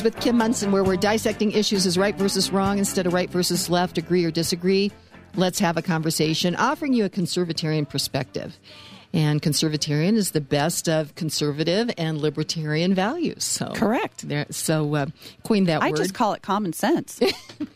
Issues 0.00 0.14
with 0.14 0.22
Kim 0.22 0.38
Monson, 0.38 0.72
where 0.72 0.82
we're 0.82 0.96
dissecting 0.96 1.52
issues 1.52 1.84
as 1.84 1.98
right 1.98 2.14
versus 2.14 2.50
wrong 2.50 2.78
instead 2.78 3.06
of 3.06 3.12
right 3.12 3.28
versus 3.28 3.68
left, 3.68 3.98
agree 3.98 4.24
or 4.24 4.30
disagree. 4.30 4.90
Let's 5.34 5.58
have 5.58 5.76
a 5.76 5.82
conversation, 5.82 6.56
offering 6.56 6.94
you 6.94 7.04
a 7.04 7.10
conservatarian 7.10 7.86
perspective. 7.86 8.58
And 9.12 9.42
conservatarian 9.42 10.14
is 10.14 10.30
the 10.30 10.40
best 10.40 10.88
of 10.88 11.14
conservative 11.16 11.90
and 11.98 12.16
libertarian 12.16 12.94
values. 12.94 13.44
So 13.44 13.72
Correct. 13.74 14.26
There, 14.26 14.46
so 14.50 14.94
uh, 14.94 15.06
coin 15.44 15.64
that 15.64 15.82
I 15.82 15.90
word. 15.90 15.98
just 15.98 16.14
call 16.14 16.32
it 16.32 16.40
common 16.40 16.72
sense. 16.72 17.20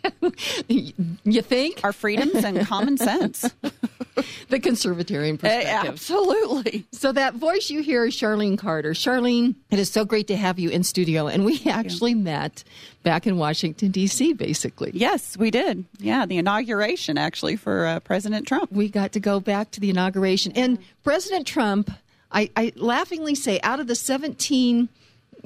you 0.68 1.42
think 1.42 1.84
Our 1.84 1.92
freedoms 1.92 2.42
and 2.42 2.66
common 2.66 2.96
sense. 2.96 3.52
the 4.48 4.60
conservatarian 4.60 5.38
perspective? 5.38 5.90
Absolutely. 5.90 6.86
So 6.92 7.12
that 7.12 7.34
voice 7.34 7.70
you 7.70 7.82
hear 7.82 8.04
is 8.06 8.14
Charlene 8.16 8.58
Carter. 8.58 8.92
Charlene, 8.92 9.54
it 9.70 9.78
is 9.78 9.90
so 9.90 10.04
great 10.04 10.28
to 10.28 10.36
have 10.36 10.58
you 10.58 10.70
in 10.70 10.84
studio, 10.84 11.26
and 11.26 11.44
we 11.44 11.60
actually 11.66 12.14
met 12.14 12.64
back 13.02 13.26
in 13.26 13.36
Washington 13.36 13.90
D.C. 13.90 14.32
Basically, 14.34 14.90
Yes, 14.94 15.36
we 15.36 15.50
did. 15.50 15.84
Yeah, 15.98 16.26
the 16.26 16.38
inauguration 16.38 17.18
actually 17.18 17.56
for 17.56 17.86
uh, 17.86 18.00
President 18.00 18.46
Trump. 18.46 18.70
we 18.72 18.88
got 18.88 19.12
to 19.12 19.20
go 19.20 19.40
back 19.40 19.70
to 19.72 19.80
the 19.80 19.90
inauguration, 19.90 20.52
and 20.56 20.78
President 21.02 21.46
Trump. 21.46 21.90
I, 22.32 22.50
I 22.56 22.72
laughingly 22.74 23.36
say, 23.36 23.60
out 23.62 23.78
of 23.78 23.86
the 23.86 23.94
seventeen 23.94 24.88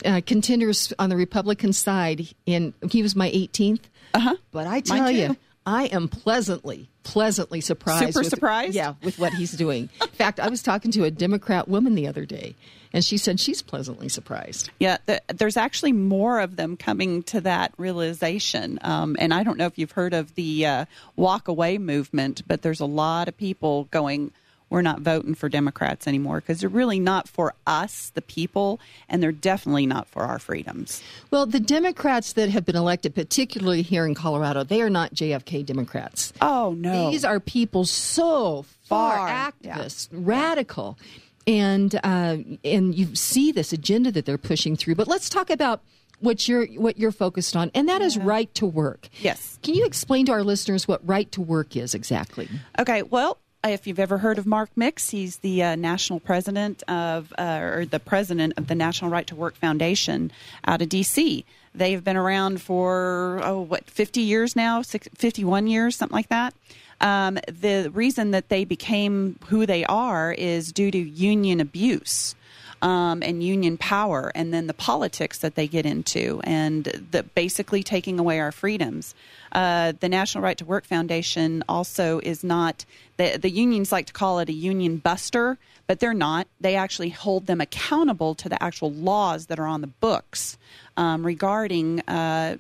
uh, 0.05 0.21
contenders 0.25 0.93
on 0.99 1.11
the 1.11 1.17
Republican 1.17 1.73
side, 1.73 2.29
and 2.47 2.73
he 2.91 3.03
was 3.03 3.17
my 3.17 3.31
18th. 3.31 3.81
Uh-huh. 4.15 4.37
But 4.53 4.67
I 4.67 4.81
tell 4.81 5.11
you. 5.11 5.37
I 5.69 5.85
am 5.85 6.09
pleasantly, 6.09 6.89
pleasantly 7.03 7.61
surprised. 7.61 8.07
Super 8.07 8.21
with- 8.21 8.31
surprised? 8.31 8.75
Yeah, 8.75 8.95
with 9.03 9.19
what 9.19 9.35
he's 9.35 9.53
doing. 9.53 9.91
In 10.01 10.09
fact, 10.09 10.41
I 10.41 10.49
was 10.49 10.63
talking 10.63 10.91
to 10.93 11.05
a 11.05 11.11
Democrat 11.11 11.69
woman 11.69 11.95
the 11.95 12.07
other 12.07 12.25
day, 12.25 12.55
and 12.95 13.05
she 13.05 13.19
said 13.19 13.39
she's 13.39 13.61
pleasantly 13.61 14.09
surprised. 14.09 14.71
Yeah, 14.81 14.97
th- 15.07 15.21
there's 15.29 15.59
actually 15.59 15.93
more 15.93 16.41
of 16.41 16.57
them 16.57 16.79
coming 16.79 17.23
to 17.25 17.43
that 17.43 17.75
realization. 17.77 18.79
Um, 18.81 19.15
and 19.19 19.35
I 19.35 19.43
don't 19.43 19.59
know 19.59 19.67
if 19.67 19.79
you've 19.79 19.93
heard 19.93 20.15
of 20.15 20.35
the 20.37 20.65
uh, 20.65 20.85
walk 21.17 21.49
away 21.49 21.77
movement, 21.77 22.43
but 22.47 22.63
there's 22.63 22.81
a 22.81 22.87
lot 22.87 23.29
of 23.29 23.37
people 23.37 23.85
going, 23.91 24.33
we're 24.71 24.83
not 24.83 25.01
voting 25.01 25.35
for 25.35 25.49
Democrats 25.49 26.07
anymore 26.07 26.41
because 26.41 26.61
they're 26.61 26.69
really 26.69 27.01
not 27.01 27.29
for 27.29 27.55
us, 27.67 28.11
the 28.15 28.23
people, 28.23 28.81
and 29.09 29.23
they're 29.23 29.33
definitely 29.33 29.87
not 29.87 30.07
for 30.09 30.23
our 30.23 30.39
freedoms. 30.39 31.03
Well, 31.31 31.47
the 31.47 31.61
Democrats 31.61 32.35
that 32.35 32.51
have 32.51 32.65
been 32.65 32.77
elected, 32.77 33.15
particularly 33.15 33.83
here 33.83 34.07
in 34.07 34.15
Colorado, 34.15 34.65
they 34.65 34.83
are 34.83 34.91
not 34.91 35.15
JFK 35.15 35.65
Democrats. 35.65 36.33
Oh, 36.41 36.75
no. 36.77 37.11
These 37.11 37.25
are 37.25 37.41
people 37.41 37.85
so 37.85 38.65
far, 38.83 39.17
Far, 39.17 39.53
activist, 39.53 40.09
radical, 40.13 40.99
and 41.47 41.95
uh, 42.05 42.37
and 42.65 42.95
you 42.95 43.15
see 43.15 43.53
this 43.53 43.73
agenda 43.73 44.13
that 44.13 44.27
they're 44.27 44.37
pushing 44.39 44.77
through. 44.77 44.95
But 44.97 45.09
let's 45.09 45.29
talk 45.31 45.49
about 45.51 45.81
what 46.21 46.47
you're 46.49 46.67
what 46.67 46.99
you're 46.99 47.13
focused 47.13 47.57
on, 47.57 47.71
and 47.75 47.89
that 47.89 48.03
is 48.03 48.19
right 48.19 48.53
to 48.55 48.67
work. 48.67 49.09
Yes. 49.21 49.59
Can 49.63 49.75
you 49.75 49.85
explain 49.87 50.27
to 50.27 50.33
our 50.33 50.43
listeners 50.45 50.87
what 50.87 51.01
right 51.07 51.31
to 51.33 51.41
work 51.41 51.77
is 51.77 51.95
exactly? 51.95 52.49
Okay, 52.79 53.03
well, 53.03 53.39
if 53.65 53.87
you've 53.87 53.99
ever 53.99 54.19
heard 54.19 54.39
of 54.39 54.47
Mark 54.47 54.71
Mix, 54.77 55.11
he's 55.11 55.39
the 55.39 55.63
uh, 55.63 55.77
national 55.77 56.21
president 56.21 56.83
of, 56.85 57.33
uh, 57.39 57.61
or 57.61 57.85
the 57.85 57.99
president 57.99 58.55
of 58.57 58.69
the 58.69 58.75
National 58.75 59.11
Right 59.11 59.27
to 59.27 59.35
Work 59.35 59.57
Foundation 59.57 60.31
out 60.67 60.81
of 60.81 60.89
D.C. 60.89 61.45
They've 61.75 62.03
been 62.03 62.17
around 62.17 62.63
for, 62.63 63.41
oh, 63.43 63.61
what, 63.61 63.91
50 63.91 64.21
years 64.21 64.55
now, 64.55 64.83
Six, 64.83 65.09
51 65.17 65.67
years, 65.67 65.97
something 65.97 66.15
like 66.15 66.29
that. 66.29 66.55
Um, 67.01 67.39
the 67.47 67.91
reason 67.93 68.33
that 68.33 68.49
they 68.49 68.65
became 68.65 69.39
who 69.47 69.67
they 69.67 69.85
are 69.85 70.33
is 70.33 70.73
due 70.73 70.91
to 70.91 70.99
union 70.99 71.61
abuse 71.61 72.35
um, 72.83 73.23
and 73.23 73.43
union 73.43 73.77
power, 73.77 74.31
and 74.35 74.53
then 74.55 74.67
the 74.67 74.75
politics 74.75 75.39
that 75.39 75.55
they 75.55 75.67
get 75.67 75.85
into, 75.85 76.41
and 76.45 76.85
the 76.85 77.23
basically 77.23 77.83
taking 77.83 78.19
away 78.19 78.41
our 78.41 78.53
freedoms. 78.53 79.15
Uh, 79.53 79.93
the 79.99 80.09
National 80.09 80.45
Right 80.45 80.57
to 80.59 80.65
Work 80.65 80.85
Foundation 80.85 81.65
also 81.69 82.21
is 82.21 82.45
not 82.45 82.85
the 83.17 83.39
the 83.39 83.51
unions 83.51 83.91
like 83.93 84.07
to 84.07 84.13
call 84.13 84.39
it 84.39 84.49
a 84.49 84.53
union 84.53 84.99
buster, 84.99 85.59
but 85.87 86.01
they're 86.01 86.15
not. 86.15 86.47
They 86.61 86.77
actually 86.77 87.09
hold 87.11 87.47
them 87.47 87.61
accountable 87.61 88.35
to 88.37 88.49
the 88.49 88.63
actual 88.63 88.93
laws 88.93 89.47
that 89.47 89.59
are 89.59 89.67
on 89.67 89.81
the 89.81 89.87
books 89.89 90.59
um, 90.97 91.25
regarding 91.25 92.01
uh, 92.01 92.57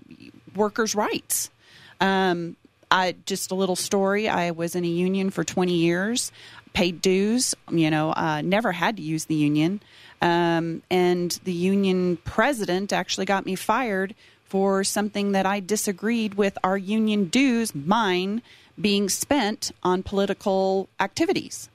workers' 0.56 0.94
rights. 0.94 1.50
Um, 2.00 2.56
I 2.90 3.16
just 3.26 3.50
a 3.50 3.54
little 3.54 3.76
story. 3.76 4.28
I 4.28 4.50
was 4.50 4.74
in 4.74 4.84
a 4.84 4.88
union 4.88 5.30
for 5.30 5.44
20 5.44 5.74
years, 5.74 6.32
paid 6.72 7.00
dues. 7.00 7.54
You 7.70 7.90
know, 7.90 8.12
uh, 8.12 8.40
never 8.42 8.72
had 8.72 8.96
to 8.96 9.02
use 9.02 9.26
the 9.26 9.34
union, 9.34 9.80
um, 10.20 10.82
and 10.90 11.38
the 11.44 11.52
union 11.52 12.18
president 12.24 12.92
actually 12.92 13.26
got 13.26 13.46
me 13.46 13.54
fired 13.54 14.14
for 14.44 14.82
something 14.82 15.32
that 15.32 15.46
I 15.46 15.60
disagreed 15.60 16.34
with 16.34 16.56
our 16.64 16.78
union 16.78 17.26
dues, 17.26 17.74
mine 17.74 18.42
being 18.80 19.08
spent 19.08 19.72
on 19.82 20.02
political 20.02 20.88
activities. 21.00 21.68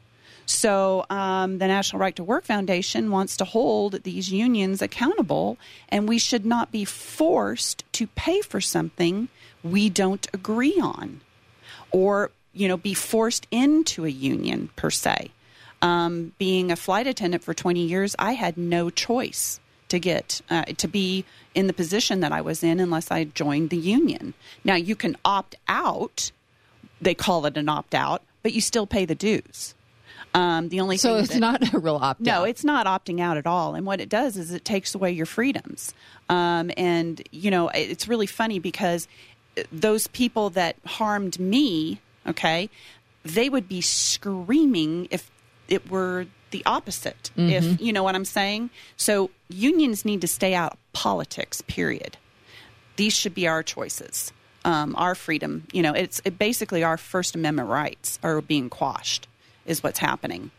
So, 0.45 1.05
um, 1.09 1.59
the 1.59 1.67
National 1.67 1.99
Right 2.01 2.15
to 2.17 2.23
Work 2.23 2.43
Foundation 2.43 3.11
wants 3.11 3.37
to 3.37 3.45
hold 3.45 4.03
these 4.03 4.31
unions 4.31 4.81
accountable, 4.81 5.57
and 5.87 6.07
we 6.07 6.17
should 6.17 6.45
not 6.45 6.71
be 6.71 6.83
forced 6.83 7.85
to 7.93 8.07
pay 8.07 8.41
for 8.41 8.59
something 8.59 9.29
we 9.63 9.89
don't 9.89 10.27
agree 10.33 10.77
on 10.81 11.21
or, 11.91 12.31
you 12.51 12.67
know, 12.67 12.75
be 12.75 12.93
forced 12.93 13.47
into 13.51 14.05
a 14.05 14.09
union 14.09 14.69
per 14.75 14.89
se. 14.89 15.31
Um, 15.83 16.31
being 16.39 16.71
a 16.71 16.75
flight 16.75 17.05
attendant 17.07 17.43
for 17.43 17.53
20 17.53 17.81
years, 17.85 18.15
I 18.17 18.31
had 18.31 18.57
no 18.57 18.89
choice 18.89 19.59
to 19.89 19.99
get 19.99 20.41
uh, 20.49 20.63
to 20.77 20.87
be 20.87 21.25
in 21.53 21.67
the 21.67 21.73
position 21.73 22.21
that 22.21 22.31
I 22.31 22.41
was 22.41 22.63
in 22.63 22.79
unless 22.79 23.11
I 23.11 23.25
joined 23.25 23.69
the 23.69 23.77
union. 23.77 24.33
Now, 24.63 24.75
you 24.75 24.95
can 24.95 25.15
opt 25.25 25.55
out, 25.67 26.31
they 27.01 27.13
call 27.13 27.45
it 27.45 27.57
an 27.57 27.67
opt 27.69 27.93
out, 27.93 28.23
but 28.41 28.53
you 28.53 28.61
still 28.61 28.87
pay 28.87 29.05
the 29.05 29.13
dues. 29.13 29.75
Um, 30.33 30.69
the 30.69 30.79
only 30.79 30.97
So 30.97 31.17
it's 31.17 31.29
that- 31.33 31.39
not 31.39 31.73
a 31.73 31.77
real 31.79 31.97
opt 31.97 32.21
out. 32.21 32.25
no, 32.25 32.43
it's 32.45 32.63
not 32.63 32.87
opting 32.87 33.19
out 33.19 33.37
at 33.37 33.45
all. 33.45 33.75
And 33.75 33.85
what 33.85 33.99
it 34.01 34.09
does 34.09 34.35
is 34.37 34.51
it 34.51 34.65
takes 34.65 34.95
away 34.95 35.11
your 35.11 35.25
freedoms. 35.27 35.93
Um, 36.29 36.71
and, 36.77 37.21
you 37.31 37.51
know, 37.51 37.67
it's 37.69 38.07
really 38.07 38.25
funny 38.25 38.57
because 38.57 39.07
those 39.71 40.07
people 40.07 40.49
that 40.51 40.77
harmed 40.85 41.39
me, 41.39 41.99
okay, 42.25 42.69
they 43.23 43.47
would 43.49 43.67
be 43.67 43.81
screaming 43.81 45.07
if 45.11 45.29
it 45.67 45.89
were 45.89 46.27
the 46.51 46.63
opposite. 46.65 47.31
If, 47.35 47.81
you 47.81 47.91
know 47.93 48.03
what 48.03 48.15
I'm 48.15 48.25
saying? 48.25 48.69
So 48.95 49.31
unions 49.49 50.05
need 50.05 50.21
to 50.21 50.27
stay 50.27 50.53
out 50.53 50.73
of 50.73 50.93
politics, 50.93 51.61
period. 51.61 52.17
These 52.95 53.13
should 53.13 53.33
be 53.33 53.47
our 53.47 53.63
choices. 53.63 54.31
Um, 54.65 54.95
our 54.97 55.15
freedom, 55.15 55.67
you 55.73 55.81
know, 55.81 55.93
it's 55.93 56.21
it 56.23 56.37
basically 56.39 56.83
our 56.83 56.95
First 56.97 57.35
Amendment 57.35 57.67
rights 57.69 58.17
are 58.23 58.39
being 58.39 58.69
quashed, 58.69 59.27
is 59.65 59.83
what's 59.83 59.99
happening. 59.99 60.51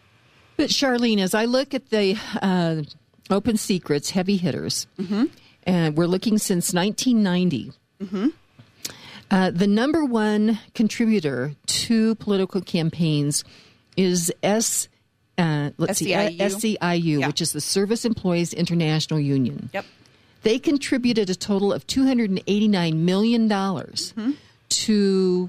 But 0.56 0.68
Charlene, 0.68 1.20
as 1.20 1.34
I 1.34 1.46
look 1.46 1.72
at 1.74 1.88
the 1.90 2.16
uh, 2.42 2.82
open 3.30 3.56
secrets, 3.56 4.10
heavy 4.10 4.36
hitters, 4.36 4.86
and 5.64 5.96
we're 5.96 6.06
looking 6.06 6.36
since 6.38 6.74
1990. 6.74 7.72
Uh, 9.30 9.50
the 9.50 9.66
number 9.66 10.04
one 10.04 10.58
contributor 10.74 11.54
to 11.66 12.14
political 12.16 12.60
campaigns 12.60 13.42
is 13.96 14.30
S. 14.42 14.88
Uh, 15.36 15.70
let's 15.78 15.98
see, 15.98 16.12
SEIU? 16.12 16.38
SCIU, 16.38 17.20
Yeah. 17.20 17.26
which 17.26 17.40
is 17.40 17.52
the 17.52 17.60
Service 17.60 18.04
Employees 18.04 18.52
International 18.52 19.18
Union. 19.18 19.68
Yep. 19.72 19.84
They 20.42 20.58
contributed 20.58 21.30
a 21.30 21.34
total 21.34 21.72
of 21.72 21.86
$289 21.86 22.94
million 22.96 23.48
Mm-hmm. 23.48 24.30
to 24.68 25.48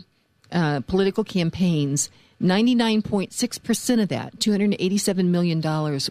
uh, 0.51 0.79
political 0.87 1.23
campaigns. 1.23 2.09
99.6% 2.41 4.01
of 4.01 4.09
that, 4.09 4.37
$287 4.39 5.25
million, 5.25 5.61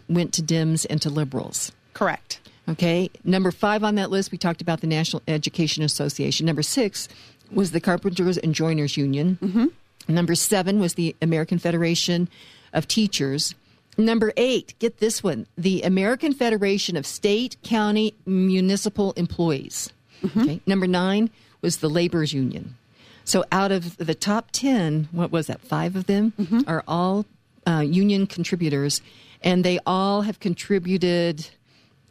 went 0.09 0.33
to 0.33 0.41
Dems 0.41 0.85
and 0.89 1.01
to 1.01 1.09
liberals. 1.09 1.71
Correct. 1.93 2.39
Okay. 2.67 3.09
Number 3.23 3.51
five 3.51 3.83
on 3.83 3.95
that 3.95 4.09
list, 4.09 4.31
we 4.31 4.37
talked 4.37 4.61
about 4.61 4.81
the 4.81 4.87
National 4.87 5.21
Education 5.27 5.83
Association. 5.83 6.45
Number 6.45 6.63
six 6.63 7.07
was 7.51 7.71
the 7.71 7.79
Carpenters 7.79 8.37
and 8.37 8.55
Joiners 8.55 8.97
Union. 8.97 9.37
Mm-hmm. 9.41 9.65
Number 10.13 10.35
seven 10.35 10.79
was 10.79 10.95
the 10.95 11.15
American 11.21 11.59
Federation 11.59 12.27
of 12.73 12.87
Teachers. 12.87 13.53
Number 13.97 14.33
eight, 14.37 14.75
get 14.79 14.97
this 14.97 15.23
one 15.23 15.47
the 15.57 15.81
American 15.83 16.33
Federation 16.33 16.97
of 16.97 17.05
State, 17.05 17.57
County, 17.63 18.13
Municipal 18.25 19.13
Employees. 19.13 19.91
Okay. 20.23 20.59
Number 20.65 20.87
nine 20.87 21.29
was 21.61 21.77
the 21.77 21.89
Laborers 21.89 22.33
Union. 22.33 22.77
So 23.23 23.43
out 23.51 23.71
of 23.71 23.97
the 23.97 24.13
top 24.15 24.51
10, 24.51 25.09
what 25.11 25.31
was 25.31 25.47
that? 25.47 25.61
Five 25.61 25.95
of 25.95 26.05
them 26.05 26.33
are 26.67 26.83
all 26.87 27.25
uh, 27.67 27.79
union 27.79 28.27
contributors, 28.27 29.01
and 29.41 29.63
they 29.63 29.79
all 29.85 30.21
have 30.21 30.39
contributed 30.39 31.49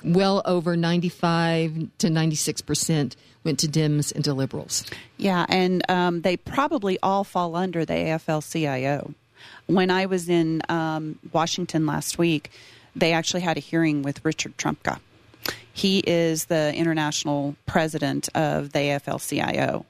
well 0.03 0.43
over 0.45 0.77
95 0.77 1.89
to 1.99 2.11
96 2.11 2.61
percent 2.63 3.17
went 3.45 3.59
to 3.61 3.69
Dems 3.69 4.13
and 4.13 4.25
to 4.25 4.35
liberals. 4.35 4.85
Yeah, 5.19 5.47
and 5.49 5.89
um, 5.91 6.23
they 6.23 6.37
probably 6.37 6.99
all 7.03 7.25
fall 7.25 7.55
under 7.55 7.85
the 7.85 7.93
AFL-CIO. 7.93 9.15
When 9.67 9.91
I 9.91 10.07
was 10.07 10.29
in 10.29 10.63
um, 10.69 11.19
Washington 11.33 11.87
last 11.87 12.19
week, 12.19 12.51
they 12.95 13.13
actually 13.13 13.41
had 13.41 13.57
a 13.57 13.61
hearing 13.61 14.03
with 14.03 14.25
Richard 14.25 14.57
Trumka. 14.59 15.01
He 15.73 15.99
is 16.07 16.47
the 16.47 16.73
international 16.75 17.57
president 17.67 18.29
of 18.35 18.73
the 18.73 18.79
AFL 18.79 19.27
CIO. 19.27 19.87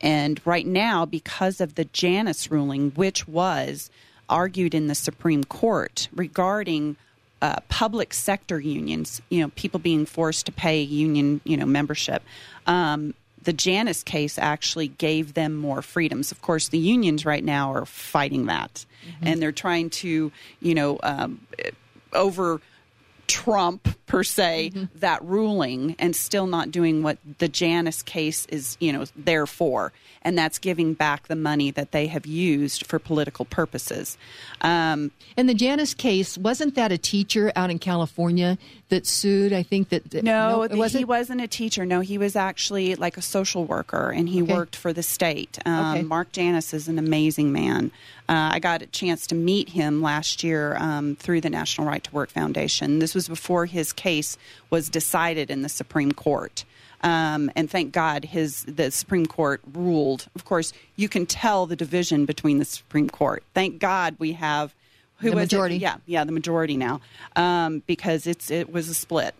And 0.00 0.40
right 0.44 0.66
now, 0.66 1.04
because 1.04 1.60
of 1.60 1.74
the 1.74 1.84
Janus 1.84 2.50
ruling, 2.50 2.90
which 2.92 3.28
was 3.28 3.90
argued 4.28 4.74
in 4.74 4.86
the 4.86 4.94
Supreme 4.94 5.44
Court 5.44 6.08
regarding 6.14 6.96
uh, 7.42 7.60
public 7.68 8.12
sector 8.14 8.60
unions, 8.60 9.20
you 9.28 9.40
know, 9.40 9.48
people 9.56 9.80
being 9.80 10.06
forced 10.06 10.46
to 10.46 10.52
pay 10.52 10.80
union, 10.80 11.40
you 11.44 11.56
know, 11.56 11.66
membership. 11.66 12.22
Um, 12.66 13.14
the 13.42 13.52
Janus 13.52 14.02
case 14.02 14.38
actually 14.38 14.88
gave 14.88 15.34
them 15.34 15.56
more 15.56 15.82
freedoms. 15.82 16.30
Of 16.32 16.42
course, 16.42 16.68
the 16.68 16.78
unions 16.78 17.24
right 17.24 17.44
now 17.44 17.72
are 17.72 17.86
fighting 17.86 18.46
that, 18.46 18.84
mm-hmm. 19.06 19.26
and 19.26 19.42
they're 19.42 19.52
trying 19.52 19.90
to, 19.90 20.30
you 20.60 20.74
know, 20.74 20.98
um, 21.02 21.46
over 22.12 22.60
trump 23.26 23.88
per 24.10 24.24
se 24.24 24.72
mm-hmm. 24.74 24.98
that 24.98 25.22
ruling 25.24 25.94
and 26.00 26.16
still 26.16 26.48
not 26.48 26.72
doing 26.72 27.00
what 27.04 27.16
the 27.38 27.46
Janus 27.46 28.02
case 28.02 28.44
is, 28.46 28.76
you 28.80 28.92
know, 28.92 29.04
there 29.14 29.46
for, 29.46 29.92
and 30.22 30.36
that's 30.36 30.58
giving 30.58 30.94
back 30.94 31.28
the 31.28 31.36
money 31.36 31.70
that 31.70 31.92
they 31.92 32.08
have 32.08 32.26
used 32.26 32.86
for 32.86 32.98
political 32.98 33.44
purposes. 33.44 34.18
Um, 34.62 35.12
and 35.36 35.48
the 35.48 35.54
Janus 35.54 35.94
case 35.94 36.36
wasn't 36.36 36.74
that 36.74 36.90
a 36.90 36.98
teacher 36.98 37.52
out 37.54 37.70
in 37.70 37.78
California 37.78 38.58
that 38.88 39.06
sued? 39.06 39.52
I 39.52 39.62
think 39.62 39.90
that, 39.90 40.10
that 40.10 40.24
no, 40.24 40.66
no 40.66 40.76
wasn't? 40.76 40.98
he 40.98 41.04
wasn't 41.04 41.40
a 41.40 41.48
teacher. 41.48 41.86
No, 41.86 42.00
he 42.00 42.18
was 42.18 42.34
actually 42.34 42.96
like 42.96 43.16
a 43.16 43.22
social 43.22 43.64
worker, 43.64 44.10
and 44.10 44.28
he 44.28 44.42
okay. 44.42 44.52
worked 44.52 44.74
for 44.74 44.92
the 44.92 45.04
state. 45.04 45.58
Um, 45.64 45.98
okay. 45.98 46.02
Mark 46.02 46.32
Janus 46.32 46.74
is 46.74 46.88
an 46.88 46.98
amazing 46.98 47.52
man. 47.52 47.92
Uh, 48.30 48.50
I 48.52 48.58
got 48.60 48.80
a 48.80 48.86
chance 48.86 49.26
to 49.28 49.34
meet 49.34 49.70
him 49.70 50.02
last 50.02 50.44
year 50.44 50.76
um, 50.76 51.16
through 51.16 51.40
the 51.40 51.50
National 51.50 51.88
Right 51.88 52.04
to 52.04 52.12
Work 52.12 52.30
Foundation. 52.30 53.00
This 53.00 53.12
was 53.12 53.26
before 53.26 53.66
his 53.66 53.92
case 54.00 54.38
was 54.70 54.88
decided 54.88 55.50
in 55.50 55.62
the 55.62 55.68
Supreme 55.68 56.12
Court. 56.12 56.64
Um, 57.02 57.50
and 57.56 57.70
thank 57.70 57.92
God 57.92 58.24
his 58.24 58.64
the 58.64 58.90
Supreme 58.90 59.26
Court 59.26 59.60
ruled. 59.72 60.26
Of 60.34 60.44
course, 60.44 60.72
you 60.96 61.08
can 61.08 61.24
tell 61.26 61.66
the 61.66 61.76
division 61.76 62.26
between 62.26 62.58
the 62.58 62.64
Supreme 62.64 63.08
Court. 63.08 63.42
Thank 63.54 63.78
God 63.78 64.16
we 64.18 64.32
have 64.32 64.74
who 65.20 65.30
the 65.30 65.36
was 65.36 65.44
majority. 65.44 65.76
It? 65.76 65.82
Yeah, 65.82 65.96
yeah, 66.06 66.24
the 66.24 66.32
majority 66.32 66.76
now 66.76 67.00
um, 67.36 67.82
because 67.86 68.26
it's 68.26 68.50
it 68.50 68.72
was 68.72 68.88
a 68.88 68.94
split. 68.94 69.34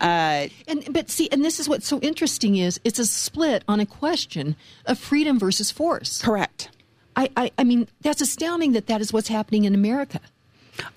Uh, 0.00 0.48
and 0.66 0.86
but 0.90 1.10
see, 1.10 1.28
and 1.30 1.44
this 1.44 1.60
is 1.60 1.68
what's 1.68 1.86
so 1.86 1.98
interesting 2.00 2.56
is 2.56 2.80
it's 2.84 2.98
a 2.98 3.06
split 3.06 3.62
on 3.68 3.80
a 3.80 3.86
question 3.86 4.56
of 4.86 4.98
freedom 4.98 5.38
versus 5.38 5.70
force. 5.70 6.20
Correct. 6.20 6.70
I, 7.14 7.30
I, 7.36 7.50
I 7.58 7.64
mean 7.64 7.88
that's 8.00 8.20
astounding 8.20 8.72
that 8.72 8.86
that 8.86 9.00
is 9.00 9.12
what's 9.12 9.28
happening 9.28 9.64
in 9.64 9.74
America. 9.74 10.20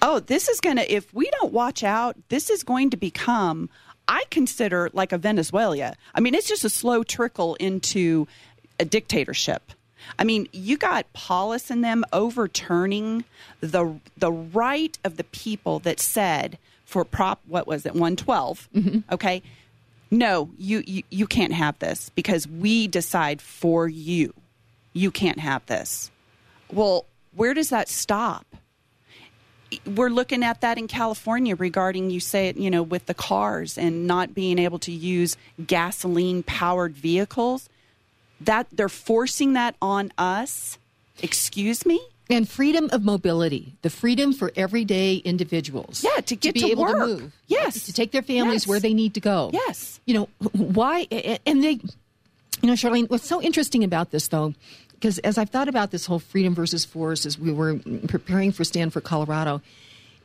Oh, 0.01 0.19
this 0.19 0.47
is 0.47 0.59
going 0.61 0.77
to, 0.77 0.93
if 0.93 1.13
we 1.13 1.29
don't 1.31 1.53
watch 1.53 1.83
out, 1.83 2.15
this 2.29 2.49
is 2.49 2.63
going 2.63 2.89
to 2.91 2.97
become, 2.97 3.69
I 4.07 4.23
consider 4.29 4.89
like 4.93 5.11
a 5.11 5.17
Venezuela. 5.17 5.93
I 6.13 6.19
mean, 6.19 6.33
it's 6.33 6.47
just 6.47 6.63
a 6.63 6.69
slow 6.69 7.03
trickle 7.03 7.55
into 7.55 8.27
a 8.79 8.85
dictatorship. 8.85 9.71
I 10.19 10.23
mean, 10.23 10.47
you 10.51 10.77
got 10.77 11.11
Polis 11.13 11.71
and 11.71 11.83
them 11.83 12.05
overturning 12.13 13.25
the 13.61 13.99
the 14.17 14.31
right 14.31 14.97
of 15.03 15.17
the 15.17 15.23
people 15.23 15.79
that 15.79 15.99
said 15.99 16.57
for 16.85 17.03
prop 17.03 17.41
what 17.47 17.67
was 17.67 17.85
it 17.85 17.93
112 17.93 18.69
mm-hmm. 18.73 19.13
okay 19.13 19.41
no 20.11 20.49
you, 20.57 20.83
you 20.85 21.03
you 21.09 21.27
can't 21.27 21.53
have 21.53 21.77
this 21.79 22.11
because 22.15 22.47
we 22.47 22.87
decide 22.87 23.41
for 23.41 23.87
you 23.87 24.33
you 24.93 25.11
can't 25.11 25.39
have 25.39 25.65
this 25.65 26.11
well 26.71 27.05
where 27.35 27.53
does 27.53 27.69
that 27.69 27.89
stop 27.89 28.45
we're 29.85 30.09
looking 30.09 30.43
at 30.43 30.61
that 30.61 30.77
in 30.77 30.87
California 30.87 31.55
regarding 31.55 32.09
you 32.09 32.19
say 32.19 32.47
it, 32.49 32.57
you 32.57 32.69
know, 32.69 32.83
with 32.83 33.05
the 33.05 33.13
cars 33.13 33.77
and 33.77 34.07
not 34.07 34.33
being 34.33 34.59
able 34.59 34.79
to 34.79 34.91
use 34.91 35.37
gasoline 35.65 36.43
powered 36.43 36.93
vehicles. 36.93 37.69
That 38.41 38.67
they're 38.71 38.89
forcing 38.89 39.53
that 39.53 39.75
on 39.81 40.11
us. 40.17 40.77
Excuse 41.21 41.85
me? 41.85 42.01
And 42.29 42.49
freedom 42.49 42.89
of 42.91 43.03
mobility, 43.03 43.75
the 43.81 43.89
freedom 43.89 44.33
for 44.33 44.51
everyday 44.55 45.17
individuals. 45.17 46.03
Yeah, 46.03 46.21
to 46.21 46.35
get 46.35 46.49
to, 46.49 46.53
be 46.53 46.59
to 46.61 46.71
able 46.71 46.83
work. 46.83 46.93
to 46.93 47.05
move. 47.05 47.33
Yes. 47.47 47.85
To 47.85 47.93
take 47.93 48.11
their 48.11 48.23
families 48.23 48.63
yes. 48.63 48.67
where 48.67 48.79
they 48.79 48.93
need 48.93 49.13
to 49.13 49.19
go. 49.19 49.51
Yes. 49.53 49.99
You 50.05 50.15
know, 50.15 50.29
why 50.51 51.07
and 51.45 51.63
they 51.63 51.79
you 52.61 52.71
know, 52.71 52.73
Charlene, 52.73 53.09
what's 53.09 53.27
so 53.27 53.41
interesting 53.41 53.83
about 53.83 54.11
this 54.11 54.27
though 54.29 54.55
because 54.95 55.19
as 55.19 55.37
I've 55.37 55.49
thought 55.49 55.67
about 55.67 55.91
this 55.91 56.05
whole 56.05 56.19
freedom 56.19 56.55
versus 56.55 56.85
force 56.85 57.25
as 57.25 57.37
we 57.37 57.51
were 57.51 57.79
preparing 58.07 58.51
for 58.51 58.63
Stand 58.63 58.93
for 58.93 59.01
Colorado, 59.01 59.61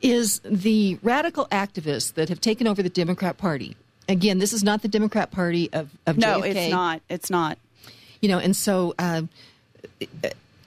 is 0.01 0.41
the 0.43 0.97
radical 1.03 1.45
activists 1.51 2.13
that 2.15 2.29
have 2.29 2.41
taken 2.41 2.67
over 2.67 2.81
the 2.81 2.89
Democrat 2.89 3.37
Party. 3.37 3.75
Again, 4.09 4.39
this 4.39 4.51
is 4.51 4.63
not 4.63 4.81
the 4.81 4.87
Democrat 4.87 5.31
Party 5.31 5.71
of, 5.73 5.89
of 6.07 6.17
no, 6.17 6.41
JFK. 6.41 6.55
it's 6.55 6.71
not. 6.71 7.01
It's 7.09 7.29
not. 7.29 7.57
You 8.21 8.29
know, 8.29 8.39
and 8.39 8.55
so 8.55 8.93
uh, 8.99 9.23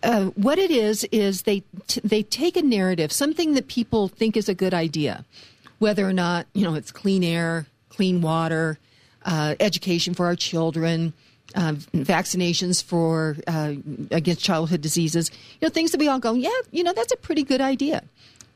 uh, 0.03 0.27
what 0.27 0.59
it 0.59 0.71
is 0.71 1.05
is 1.11 1.43
they 1.43 1.63
t- 1.87 2.01
they 2.05 2.23
take 2.23 2.57
a 2.57 2.63
narrative, 2.63 3.13
something 3.13 3.55
that 3.55 3.69
people 3.69 4.09
think 4.09 4.37
is 4.37 4.49
a 4.49 4.55
good 4.55 4.75
idea, 4.75 5.25
whether 5.79 6.09
or 6.09 6.13
not 6.13 6.47
you 6.53 6.63
know 6.63 6.75
it's 6.75 6.91
clean 6.91 7.25
air, 7.25 7.67
clean 7.89 8.21
water, 8.21 8.79
uh, 9.25 9.55
education 9.61 10.15
for 10.15 10.27
our 10.27 10.37
children, 10.37 11.13
uh, 11.55 11.73
vaccinations 11.95 12.83
for 12.83 13.37
uh, 13.47 13.75
against 14.11 14.43
childhood 14.43 14.81
diseases, 14.81 15.31
you 15.61 15.67
know, 15.67 15.71
things 15.71 15.93
that 15.93 15.99
we 15.99 16.09
all 16.09 16.19
go, 16.19 16.35
yeah, 16.35 16.51
you 16.71 16.83
know, 16.83 16.93
that's 16.93 17.13
a 17.13 17.17
pretty 17.17 17.43
good 17.43 17.61
idea. 17.61 18.03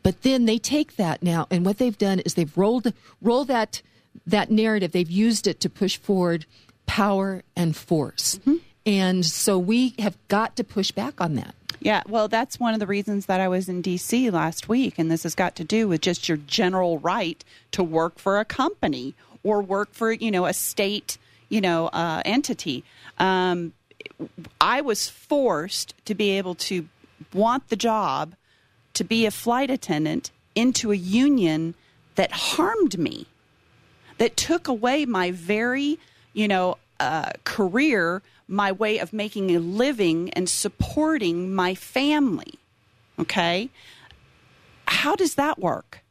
But 0.02 0.22
then 0.22 0.46
they 0.46 0.58
take 0.58 0.96
that 0.96 1.22
now, 1.22 1.46
and 1.50 1.64
what 1.64 1.78
they've 1.78 1.96
done 1.98 2.20
is 2.20 2.34
they've 2.34 2.56
rolled 2.56 2.92
roll 3.20 3.44
that 3.44 3.82
that 4.26 4.50
narrative. 4.50 4.92
They've 4.92 5.10
used 5.10 5.46
it 5.46 5.60
to 5.60 5.70
push 5.70 5.98
forward 5.98 6.46
power 6.86 7.42
and 7.56 7.76
force, 7.76 8.38
mm-hmm. 8.38 8.56
and 8.86 9.26
so 9.26 9.58
we 9.58 9.94
have 9.98 10.16
got 10.28 10.56
to 10.56 10.64
push 10.64 10.92
back 10.92 11.20
on 11.20 11.34
that. 11.34 11.54
Yeah, 11.80 12.02
well, 12.08 12.26
that's 12.26 12.58
one 12.58 12.74
of 12.74 12.80
the 12.80 12.86
reasons 12.86 13.26
that 13.26 13.40
I 13.40 13.48
was 13.48 13.68
in 13.68 13.82
D.C. 13.82 14.30
last 14.30 14.68
week, 14.68 14.98
and 14.98 15.10
this 15.10 15.22
has 15.22 15.34
got 15.34 15.54
to 15.56 15.64
do 15.64 15.86
with 15.86 16.00
just 16.00 16.28
your 16.28 16.38
general 16.38 16.98
right 16.98 17.44
to 17.72 17.84
work 17.84 18.18
for 18.18 18.40
a 18.40 18.44
company 18.44 19.14
or 19.42 19.62
work 19.62 19.92
for 19.92 20.12
you 20.12 20.30
know 20.30 20.46
a 20.46 20.52
state 20.52 21.18
you 21.48 21.60
know, 21.60 21.88
uh, 21.88 22.22
entity. 22.24 22.84
Um, 23.18 23.72
I 24.60 24.80
was 24.80 25.08
forced 25.08 25.94
to 26.04 26.14
be 26.14 26.30
able 26.38 26.54
to 26.56 26.88
want 27.32 27.68
the 27.68 27.76
job 27.76 28.34
to 28.94 29.04
be 29.04 29.26
a 29.26 29.30
flight 29.30 29.70
attendant 29.70 30.30
into 30.54 30.92
a 30.92 30.96
union 30.96 31.74
that 32.16 32.32
harmed 32.32 32.98
me, 32.98 33.26
that 34.18 34.36
took 34.36 34.66
away 34.66 35.06
my 35.06 35.30
very, 35.30 35.98
you 36.32 36.48
know, 36.48 36.78
uh, 36.98 37.30
career, 37.44 38.22
my 38.48 38.72
way 38.72 38.98
of 38.98 39.12
making 39.12 39.54
a 39.54 39.60
living 39.60 40.30
and 40.30 40.48
supporting 40.48 41.54
my 41.54 41.74
family. 41.74 42.58
Okay? 43.18 43.70
How 44.86 45.14
does 45.14 45.36
that 45.36 45.58
work? 45.58 46.02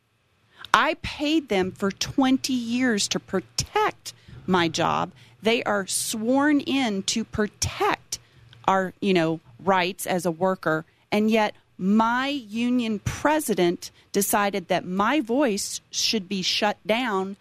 I 0.73 0.95
paid 1.01 1.49
them 1.49 1.71
for 1.71 1.91
20 1.91 2.53
years 2.53 3.07
to 3.09 3.19
protect 3.19 4.13
my 4.47 4.67
job 4.67 5.11
they 5.41 5.63
are 5.63 5.87
sworn 5.87 6.59
in 6.61 7.03
to 7.03 7.23
protect 7.23 8.19
our, 8.67 8.93
you 8.99 9.13
know, 9.13 9.39
rights 9.63 10.05
as 10.05 10.25
a 10.25 10.31
worker, 10.31 10.85
and 11.11 11.31
yet 11.31 11.53
my 11.77 12.27
union 12.27 12.99
president 12.99 13.91
decided 14.11 14.67
that 14.67 14.85
my 14.85 15.21
voice 15.21 15.79
should 15.91 16.27
be 16.27 16.41
shut 16.41 16.77
down 16.85 17.37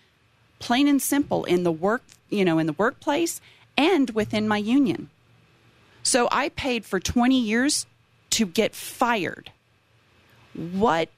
plain 0.58 0.88
and 0.88 1.00
simple 1.00 1.44
in 1.44 1.64
the 1.64 1.72
work, 1.72 2.02
you 2.28 2.44
know, 2.44 2.58
in 2.58 2.66
the 2.66 2.74
workplace 2.74 3.40
and 3.76 4.10
within 4.10 4.46
my 4.46 4.58
union. 4.58 5.10
So 6.02 6.28
I 6.30 6.50
paid 6.50 6.84
for 6.84 7.00
20 7.00 7.40
years 7.40 7.86
to 8.30 8.46
get 8.46 8.74
fired. 8.74 9.50
What 10.54 11.08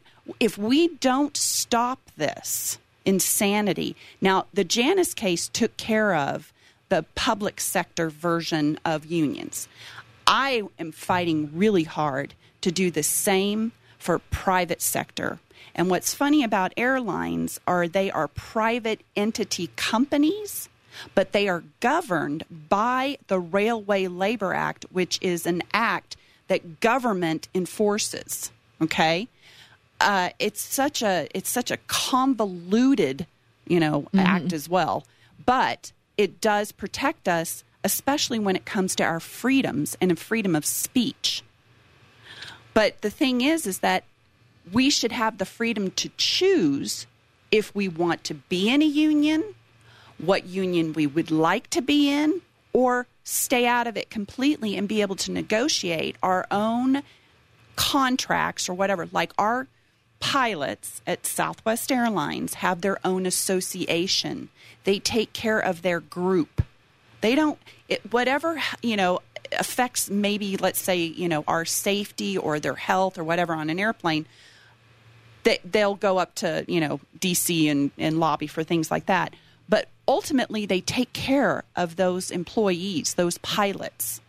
if 0.41 0.57
we 0.57 0.89
don't 0.97 1.37
stop 1.37 2.01
this 2.17 2.79
insanity? 3.09 3.97
Now, 4.21 4.45
the 4.53 4.65
Janus 4.65 5.15
case 5.15 5.49
took 5.49 5.77
care 5.79 6.15
of 6.15 6.53
the 6.91 7.07
public 7.15 7.59
sector 7.59 8.11
version 8.11 8.79
of 8.85 9.07
unions. 9.07 9.67
I 10.27 10.63
am 10.79 10.93
fighting 10.93 11.51
really 11.55 11.85
hard 11.85 12.35
to 12.61 12.71
do 12.71 12.91
the 12.91 13.03
same 13.03 13.73
for 13.99 14.19
private 14.19 14.83
sector. 14.83 15.39
And 15.75 15.89
what's 15.89 16.13
funny 16.13 16.45
about 16.45 16.75
airlines 16.77 17.59
are 17.67 17.89
they 17.89 18.11
are 18.11 18.29
private 18.29 19.01
entity 19.17 19.71
companies, 19.77 20.69
but 21.15 21.33
they 21.33 21.49
are 21.49 21.65
governed 21.81 22.45
by 22.69 23.17
the 23.29 23.39
Railway 23.39 24.07
Labor 24.07 24.53
Act, 24.53 24.85
which 24.91 25.19
is 25.23 25.47
an 25.47 25.63
act 25.73 26.17
that 26.49 26.81
government 26.81 27.49
enforces. 27.55 28.51
Okay, 28.83 29.29
uh, 30.01 30.31
it's 30.39 30.61
such 30.61 31.03
a 31.03 31.29
it's 31.35 31.49
such 31.49 31.71
a 31.71 31.77
convoluted, 31.89 33.27
you 33.67 33.81
know, 33.81 34.03
mm-hmm. 34.03 34.19
act 34.21 34.53
as 34.53 34.69
well. 34.69 35.05
But 35.45 35.93
it 36.17 36.41
does 36.41 36.73
protect 36.73 37.29
us, 37.29 37.65
especially 37.85 38.39
when 38.39 38.57
it 38.57 38.65
comes 38.65 38.95
to 38.97 39.05
our 39.05 39.21
freedoms 39.21 39.97
and 40.01 40.19
freedom 40.19 40.55
of 40.55 40.65
speech. 40.65 41.43
But 42.75 43.03
the 43.03 43.11
thing 43.11 43.41
is, 43.41 43.67
is 43.67 43.79
that 43.81 44.05
we 44.73 44.91
should 44.91 45.13
have 45.13 45.39
the 45.39 45.45
freedom 45.45 45.91
to 45.93 46.11
choose 46.17 47.07
if 47.51 47.75
we 47.75 47.89
want 47.89 48.25
to 48.25 48.35
be 48.35 48.69
in 48.69 48.83
a 48.83 48.87
union, 48.87 49.43
what 50.19 50.47
union 50.47 50.93
we 50.93 51.07
would 51.07 51.31
like 51.31 51.71
to 51.71 51.81
be 51.81 52.11
in 52.11 52.43
or 52.73 53.07
stay 53.25 53.67
out 53.67 53.87
of 53.87 53.97
it 53.97 54.11
completely 54.11 54.77
and 54.77 54.87
be 54.89 55.01
able 55.01 55.17
to 55.17 55.33
negotiate 55.33 56.17
our 56.23 56.47
own 56.51 57.03
contracts 57.77 58.69
or 58.69 58.75
whatever. 58.75 59.09
Like 59.13 59.33
our 59.39 59.67
pilots 60.21 61.01
at 61.07 61.27
Southwest 61.27 61.93
Airlines 61.93 62.55
have 62.55 62.81
their 62.81 62.99
own 63.05 63.27
association, 63.27 64.49
they 64.85 64.99
take 64.99 65.33
care 65.33 65.61
of 65.61 65.83
their 65.83 66.01
group. 66.01 66.63
They 67.21 67.35
don't, 67.35 67.59
it, 67.89 68.13
whatever, 68.13 68.61
you 68.83 68.97
know, 68.97 69.21
affects 69.53 70.11
maybe, 70.11 70.57
let's 70.57 70.81
say, 70.81 70.99
you 70.99 71.29
know, 71.29 71.45
our 71.49 71.65
safety 71.65 72.37
or 72.37 72.61
their 72.61 72.75
health 72.75 73.19
or 73.19 73.25
whatever 73.25 73.55
on 73.55 73.71
an 73.71 73.79
airplane. 73.79 74.27
They, 75.45 75.59
they'll 75.65 75.95
go 75.95 76.19
up 76.19 76.35
to, 76.37 76.65
you 76.69 76.81
know, 76.81 77.01
DC 77.19 77.71
and, 77.71 77.91
and 77.99 78.21
lobby 78.21 78.47
for 78.47 78.63
things 78.63 78.91
like 78.91 79.07
that. 79.07 79.35
But 79.69 79.89
ultimately, 80.07 80.67
they 80.67 80.81
take 80.81 81.13
care 81.13 81.65
of 81.77 81.97
those 81.97 82.31
employees, 82.31 83.15
those 83.15 83.39
pilots. 83.39 84.21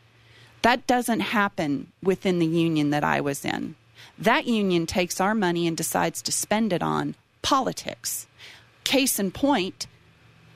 That 0.61 0.85
doesn't 0.87 1.21
happen 1.21 1.91
within 2.03 2.39
the 2.39 2.45
union 2.45 2.89
that 2.89 3.03
I 3.03 3.21
was 3.21 3.45
in. 3.45 3.75
That 4.19 4.47
union 4.47 4.85
takes 4.85 5.21
our 5.21 5.33
money 5.33 5.65
and 5.65 5.77
decides 5.77 6.21
to 6.23 6.31
spend 6.31 6.73
it 6.73 6.83
on 6.83 7.15
politics. 7.41 8.27
Case 8.83 9.17
in 9.17 9.31
point, 9.31 9.87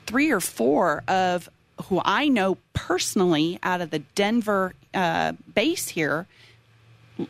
three 0.06 0.32
or 0.32 0.42
four 0.42 1.02
of 1.08 1.50
who 1.86 2.02
I 2.04 2.28
know 2.28 2.58
personally 2.74 3.60
out 3.64 3.80
of 3.80 3.90
the 3.90 4.00
Denver 4.00 4.74
uh, 4.94 5.34
base 5.56 5.88
here 5.90 6.28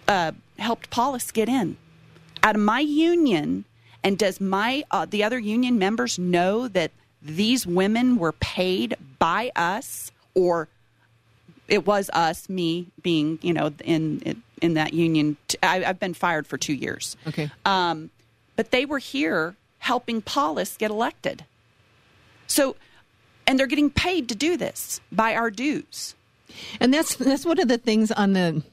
uh, 0.08 0.32
helped 0.58 0.90
Polis 0.90 1.32
get 1.32 1.48
in. 1.48 1.78
Out 2.42 2.56
of 2.56 2.62
my 2.62 2.80
union, 2.80 3.66
and 4.04 4.18
does 4.18 4.42
my 4.42 4.84
uh, 4.92 5.06
the 5.06 5.24
other 5.24 5.40
union 5.40 5.78
members 5.78 6.20
know 6.20 6.68
that 6.68 6.92
these 7.22 7.66
women 7.66 8.18
were 8.18 8.34
paid 8.34 8.98
by 9.18 9.52
us, 9.56 10.12
or 10.34 10.68
it 11.68 11.86
was 11.86 12.10
us, 12.12 12.50
me 12.50 12.88
being 13.02 13.40
you 13.42 13.54
know 13.54 13.72
in 13.84 14.20
in 14.22 14.44
that 14.76 14.94
union. 14.94 15.38
I, 15.62 15.80
have 15.80 16.00
been 16.00 16.14
fired 16.14 16.48
for 16.48 16.58
two 16.58 16.74
years. 16.74 17.18
Okay, 17.28 17.52
um, 17.66 18.10
but 18.56 18.72
they 18.72 18.86
were 18.86 19.00
here 19.00 19.56
helping 19.80 20.22
Polis 20.22 20.78
get 20.78 20.90
elected. 20.90 21.46
So 22.48 22.76
and 23.48 23.60
they're 23.60 23.68
getting 23.68 23.90
paid 23.90 24.30
to 24.30 24.36
do 24.36 24.58
this 24.58 25.02
by 25.12 25.36
our 25.36 25.52
dues. 25.52 26.16
And 26.80 26.94
that's 26.94 27.16
that's 27.16 27.46
one 27.46 27.60
of 27.60 27.68
the 27.68 27.78
things 27.78 28.12
on 28.12 28.34
the 28.34 28.64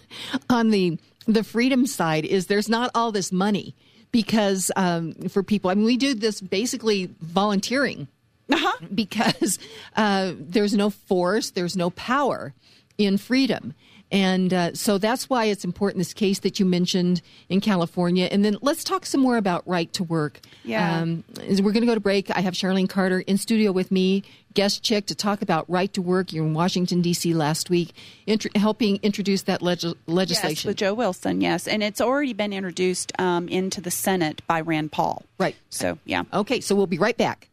on 0.50 0.70
the 0.70 0.98
the 1.26 1.44
freedom 1.44 1.86
side 1.86 2.24
is 2.24 2.46
there's 2.46 2.68
not 2.68 2.90
all 2.94 3.12
this 3.12 3.30
money 3.30 3.74
because 4.10 4.70
um, 4.76 5.12
for 5.28 5.42
people. 5.42 5.70
I 5.70 5.74
mean, 5.74 5.84
we 5.84 5.96
do 5.96 6.14
this 6.14 6.40
basically 6.40 7.10
volunteering 7.20 8.08
uh-huh. 8.50 8.86
because 8.94 9.58
uh, 9.96 10.32
there's 10.38 10.74
no 10.74 10.90
force, 10.90 11.50
there's 11.50 11.76
no 11.76 11.90
power 11.90 12.54
in 12.96 13.18
freedom. 13.18 13.74
And 14.10 14.54
uh, 14.54 14.74
so 14.74 14.96
that's 14.98 15.28
why 15.28 15.46
it's 15.46 15.64
important, 15.64 15.98
this 15.98 16.14
case 16.14 16.38
that 16.40 16.58
you 16.58 16.64
mentioned 16.64 17.20
in 17.48 17.60
California. 17.60 18.28
And 18.30 18.44
then 18.44 18.56
let's 18.62 18.82
talk 18.82 19.04
some 19.04 19.20
more 19.20 19.36
about 19.36 19.66
right 19.68 19.92
to 19.92 20.04
work. 20.04 20.40
Yeah. 20.64 21.00
Um, 21.00 21.24
we're 21.38 21.72
going 21.72 21.82
to 21.82 21.86
go 21.86 21.94
to 21.94 22.00
break. 22.00 22.30
I 22.30 22.40
have 22.40 22.54
Charlene 22.54 22.88
Carter 22.88 23.20
in 23.20 23.36
studio 23.36 23.70
with 23.70 23.90
me, 23.90 24.22
guest 24.54 24.82
chick, 24.82 25.06
to 25.06 25.14
talk 25.14 25.42
about 25.42 25.68
right 25.68 25.92
to 25.92 26.00
work. 26.00 26.32
You're 26.32 26.46
in 26.46 26.54
Washington, 26.54 27.02
D.C. 27.02 27.34
last 27.34 27.68
week, 27.68 27.92
int- 28.26 28.56
helping 28.56 28.98
introduce 29.02 29.42
that 29.42 29.60
leg- 29.60 29.84
legislation. 30.06 30.56
Yes, 30.56 30.64
with 30.64 30.76
Joe 30.76 30.94
Wilson, 30.94 31.40
yes. 31.40 31.68
And 31.68 31.82
it's 31.82 32.00
already 32.00 32.32
been 32.32 32.52
introduced 32.54 33.12
um, 33.18 33.48
into 33.48 33.80
the 33.80 33.90
Senate 33.90 34.40
by 34.46 34.62
Rand 34.62 34.90
Paul. 34.90 35.22
Right. 35.38 35.56
So, 35.68 35.98
yeah. 36.06 36.22
Okay, 36.32 36.60
so 36.60 36.74
we'll 36.74 36.86
be 36.86 36.98
right 36.98 37.16
back. 37.16 37.48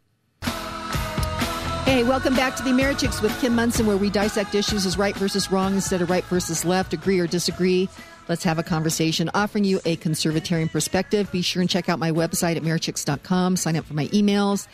Hey, 1.85 2.01
welcome 2.03 2.33
back 2.33 2.55
to 2.55 2.63
the 2.63 2.71
Americhicks 2.71 3.21
with 3.21 3.39
Kim 3.39 3.53
Monson, 3.53 3.85
where 3.85 3.95
we 3.95 4.09
dissect 4.09 4.55
issues 4.55 4.87
as 4.87 4.97
right 4.97 5.15
versus 5.15 5.51
wrong 5.51 5.75
instead 5.75 6.01
of 6.01 6.09
right 6.09 6.23
versus 6.25 6.65
left, 6.65 6.93
agree 6.93 7.19
or 7.19 7.27
disagree. 7.27 7.87
Let's 8.27 8.43
have 8.43 8.57
a 8.57 8.63
conversation, 8.63 9.29
offering 9.35 9.65
you 9.65 9.79
a 9.85 9.95
conservatarian 9.97 10.71
perspective. 10.71 11.31
Be 11.31 11.43
sure 11.43 11.61
and 11.61 11.69
check 11.69 11.87
out 11.87 11.99
my 11.99 12.09
website 12.09 12.55
at 12.55 12.63
americhicks.com. 12.63 13.57
Sign 13.57 13.75
up 13.75 13.85
for 13.85 13.93
my 13.93 14.07
emails. 14.07 14.67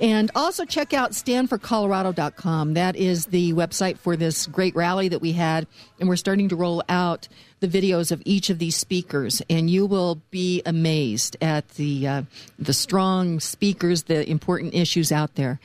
And 0.00 0.30
also 0.34 0.64
check 0.64 0.92
out 0.92 1.12
standforcolorado.com. 1.12 2.74
That 2.74 2.96
is 2.96 3.26
the 3.26 3.52
website 3.52 3.98
for 3.98 4.16
this 4.16 4.46
great 4.46 4.74
rally 4.74 5.08
that 5.08 5.20
we 5.20 5.32
had. 5.32 5.66
And 6.00 6.08
we're 6.08 6.16
starting 6.16 6.48
to 6.48 6.56
roll 6.56 6.82
out 6.88 7.28
the 7.60 7.68
videos 7.68 8.10
of 8.10 8.20
each 8.24 8.50
of 8.50 8.58
these 8.58 8.76
speakers. 8.76 9.40
And 9.48 9.70
you 9.70 9.86
will 9.86 10.16
be 10.30 10.62
amazed 10.66 11.36
at 11.40 11.68
the, 11.70 12.06
uh, 12.06 12.22
the 12.58 12.74
strong 12.74 13.40
speakers, 13.40 14.04
the 14.04 14.28
important 14.28 14.74
issues 14.74 15.12
out 15.12 15.36
there. 15.36 15.60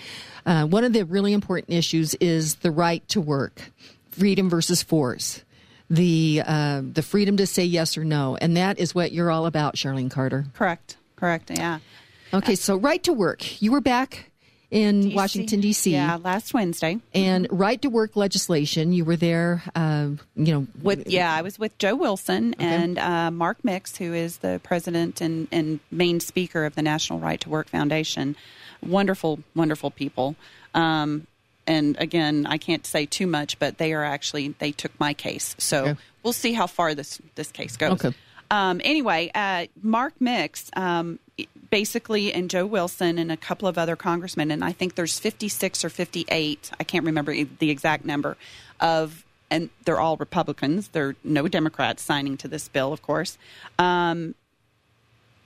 Uh, 0.46 0.66
one 0.66 0.84
of 0.84 0.94
the 0.94 1.06
really 1.06 1.34
important 1.34 1.74
issues 1.74 2.14
is 2.16 2.56
the 2.56 2.72
right 2.72 3.08
to 3.10 3.20
work, 3.20 3.72
freedom 4.12 4.50
versus 4.50 4.84
force 4.84 5.44
the 5.90 6.42
uh, 6.46 6.82
the 6.84 7.02
freedom 7.02 7.38
to 7.38 7.48
say 7.48 7.64
yes 7.64 7.98
or 7.98 8.06
no, 8.06 8.38
and 8.40 8.56
that 8.58 8.80
is 8.80 8.94
what 8.94 9.12
you're 9.12 9.32
all 9.32 9.46
about, 9.46 9.76
Charlene 9.76 10.12
Carter. 10.12 10.46
Correct. 10.54 10.98
Correct. 11.16 11.50
Yeah. 11.50 11.80
Okay, 12.34 12.56
so 12.56 12.76
right 12.76 13.02
to 13.04 13.14
work. 13.14 13.62
You 13.62 13.72
were 13.72 13.82
back 13.82 14.30
in 14.72 15.04
DC. 15.06 15.16
Washington 15.16 15.62
D.C. 15.62 15.92
Yeah, 15.92 16.18
last 16.24 16.54
Wednesday. 16.54 17.00
And 17.14 17.48
right 17.50 17.82
to 17.82 17.90
work 17.90 18.16
legislation. 18.16 18.94
You 18.94 19.06
were 19.06 19.16
there. 19.16 19.64
Uh, 19.74 20.10
you 20.36 20.54
know, 20.54 20.68
with 20.82 21.08
yeah, 21.08 21.34
I 21.34 21.42
was 21.42 21.58
with 21.58 21.78
Joe 21.78 21.96
Wilson 21.96 22.54
okay. 22.54 22.66
and 22.66 23.00
uh, 23.00 23.32
Mark 23.32 23.64
Mix, 23.64 23.98
who 23.98 24.14
is 24.14 24.38
the 24.38 24.60
president 24.64 25.22
and, 25.22 25.48
and 25.52 25.80
main 25.92 26.20
speaker 26.20 26.66
of 26.66 26.76
the 26.76 26.82
National 26.82 27.20
Right 27.20 27.40
to 27.42 27.50
Work 27.50 27.70
Foundation. 27.70 28.36
Wonderful, 28.82 29.40
wonderful 29.56 29.92
people. 29.92 30.36
Um, 30.74 31.26
and 31.66 31.98
again, 32.00 32.46
I 32.48 32.58
can't 32.58 32.86
say 32.86 33.06
too 33.06 33.28
much, 33.28 33.60
but 33.60 33.78
they 33.78 33.94
are 33.94 34.04
actually 34.04 34.56
they 34.60 34.72
took 34.72 34.98
my 35.00 35.14
case, 35.14 35.56
so 35.58 35.86
okay. 35.86 36.02
we'll 36.24 36.34
see 36.34 36.54
how 36.54 36.68
far 36.68 36.96
this 36.96 37.20
this 37.36 37.52
case 37.52 37.78
goes. 37.78 38.04
Okay. 38.04 38.16
Um, 38.52 38.82
anyway, 38.84 39.30
uh, 39.36 39.68
Mark 39.84 40.14
Mix, 40.20 40.72
um, 40.76 41.20
basically, 41.70 42.34
and 42.34 42.50
Joe 42.50 42.66
Wilson 42.66 43.18
and 43.18 43.32
a 43.32 43.38
couple 43.38 43.68
of 43.68 43.78
other 43.78 43.96
congressmen, 43.96 44.52
and 44.52 44.64
I 44.64 44.72
think 44.72 44.96
there's 44.96 45.20
56 45.20 45.86
or 45.86 45.90
58. 45.90 46.72
I 46.80 46.84
can't 46.84 47.06
remember 47.06 47.34
the 47.34 47.70
exact 47.70 48.06
number 48.06 48.38
of, 48.80 49.26
and 49.50 49.70
they're 49.86 50.00
all 50.00 50.18
Republicans. 50.18 50.90
There 50.90 51.10
are 51.10 51.16
no 51.24 51.48
Democrats 51.48 52.04
signing 52.04 52.38
to 52.38 52.48
this 52.48 52.68
bill, 52.68 52.94
of 52.94 53.02
course. 53.02 53.38
Um, 53.78 54.36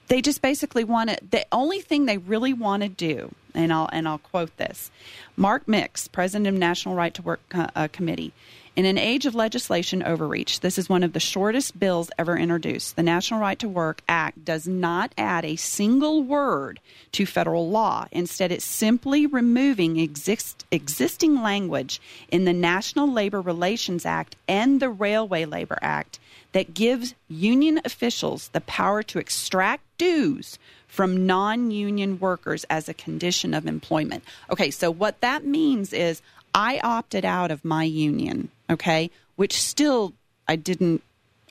they 0.08 0.22
just 0.22 0.42
basically 0.42 0.84
want 0.84 1.10
to. 1.10 1.18
The 1.30 1.46
only 1.52 1.80
thing 1.80 2.06
they 2.06 2.18
really 2.18 2.54
want 2.54 2.84
to 2.84 2.90
do, 2.90 3.34
and 3.54 3.74
I'll 3.74 3.90
and 3.92 4.08
I'll 4.08 4.18
quote 4.20 4.56
this: 4.58 4.92
Mark 5.36 5.68
Mix, 5.68 6.08
president 6.08 6.48
of 6.48 6.54
National 6.54 6.96
Right 6.96 7.14
to 7.14 7.22
Work 7.22 7.42
uh, 7.54 7.88
Committee. 7.92 8.34
In 8.76 8.86
an 8.86 8.98
age 8.98 9.28
of 9.28 9.36
legislation 9.36 10.02
overreach, 10.02 10.62
this 10.62 10.80
is 10.80 10.90
one 10.90 11.04
of 11.04 11.14
the 11.14 11.20
shortest 11.20 11.80
bills 11.80 12.10
ever 12.18 12.36
introduced. 12.36 12.96
The 12.96 13.04
National 13.04 13.40
Right 13.40 13.60
to 13.60 13.70
Work 13.70 14.02
Act 14.10 14.44
does 14.44 14.68
not 14.68 15.14
add 15.16 15.46
a 15.46 15.58
single 15.58 16.24
word 16.24 16.80
to 17.12 17.28
federal 17.28 17.70
law. 17.70 18.08
Instead, 18.12 18.52
it's 18.52 18.66
simply 18.66 19.28
removing 19.28 20.00
exist, 20.00 20.66
existing 20.72 21.44
language 21.44 22.02
in 22.32 22.46
the 22.46 22.54
National 22.54 23.08
Labor 23.08 23.42
Relations 23.42 24.08
Act 24.08 24.36
and 24.48 24.80
the 24.80 24.90
Railway 24.90 25.46
Labor 25.46 25.78
Act 25.84 26.18
that 26.54 26.74
gives 26.74 27.14
union 27.28 27.80
officials 27.86 28.48
the 28.50 28.62
power 28.62 29.04
to 29.04 29.20
extract 29.20 29.84
dues 30.00 30.58
from 30.94 31.26
non 31.26 31.72
union 31.72 32.20
workers 32.20 32.66
as 32.70 32.88
a 32.88 32.94
condition 32.94 33.56
of 33.56 33.66
employment. 33.66 34.24
Okay, 34.52 34.70
so 34.70 34.92
what 34.92 35.20
that 35.22 35.44
means 35.44 35.92
is 35.92 36.22
I 36.54 36.80
opted 36.84 37.26
out 37.26 37.50
of 37.50 37.66
my 37.66 37.84
union, 37.84 38.52
okay, 38.70 39.10
which 39.36 39.60
still 39.60 40.14
I 40.48 40.56
didn't 40.56 41.02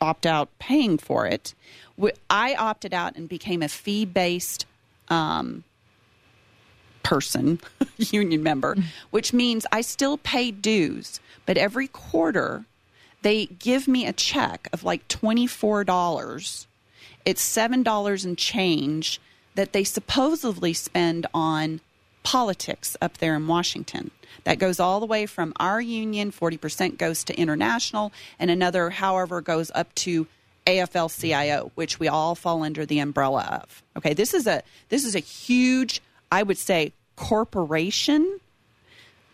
opt 0.01 0.27
out 0.27 0.49
paying 0.61 0.97
for 0.97 1.27
it. 1.27 1.55
I 2.31 2.55
opted 2.55 2.95
out 2.95 3.17
and 3.17 3.29
became 3.29 3.63
a 3.63 3.69
fee 3.69 4.05
based 4.05 4.65
um, 5.09 5.65
person, 7.03 7.59
union 7.97 8.45
member, 8.45 8.77
which 9.11 9.33
means 9.33 9.67
I 9.73 9.81
still 9.81 10.19
pay 10.19 10.53
dues, 10.53 11.19
but 11.47 11.59
every 11.59 11.89
quarter 11.89 12.65
they 13.23 13.47
give 13.47 13.89
me 13.89 14.07
a 14.07 14.13
check 14.13 14.69
of 14.73 14.85
like 14.85 15.09
$24. 15.09 16.67
It's 17.25 17.57
$7 17.57 18.25
and 18.25 18.39
change 18.39 19.21
that 19.55 19.73
they 19.73 19.85
supposedly 19.85 20.73
spend 20.73 21.27
on 21.35 21.81
politics 22.23 22.97
up 23.01 23.19
there 23.19 23.35
in 23.35 23.47
Washington. 23.47 24.11
That 24.45 24.59
goes 24.59 24.81
all 24.81 25.01
the 25.01 25.07
way 25.07 25.27
from 25.27 25.53
our 25.57 25.81
union, 25.81 26.33
40% 26.33 26.99
goes 26.99 27.25
to 27.25 27.39
international, 27.39 28.13
and 28.39 28.51
another, 28.51 28.91
however, 28.91 29.41
goes 29.41 29.71
up 29.75 29.95
to 29.97 30.27
AFL 30.67 31.21
CIO, 31.21 31.73
which 31.75 31.99
we 31.99 32.09
all 32.09 32.35
fall 32.35 32.63
under 32.63 32.87
the 32.87 33.01
umbrella 33.01 33.61
of. 33.63 33.83
Okay, 33.97 34.15
this 34.15 34.33
is 34.33 34.47
a 34.47 34.63
this 34.89 35.05
is 35.05 35.15
a 35.15 35.21
huge, 35.21 36.01
I 36.31 36.43
would 36.43 36.59
say, 36.59 36.93
corporation 37.17 38.41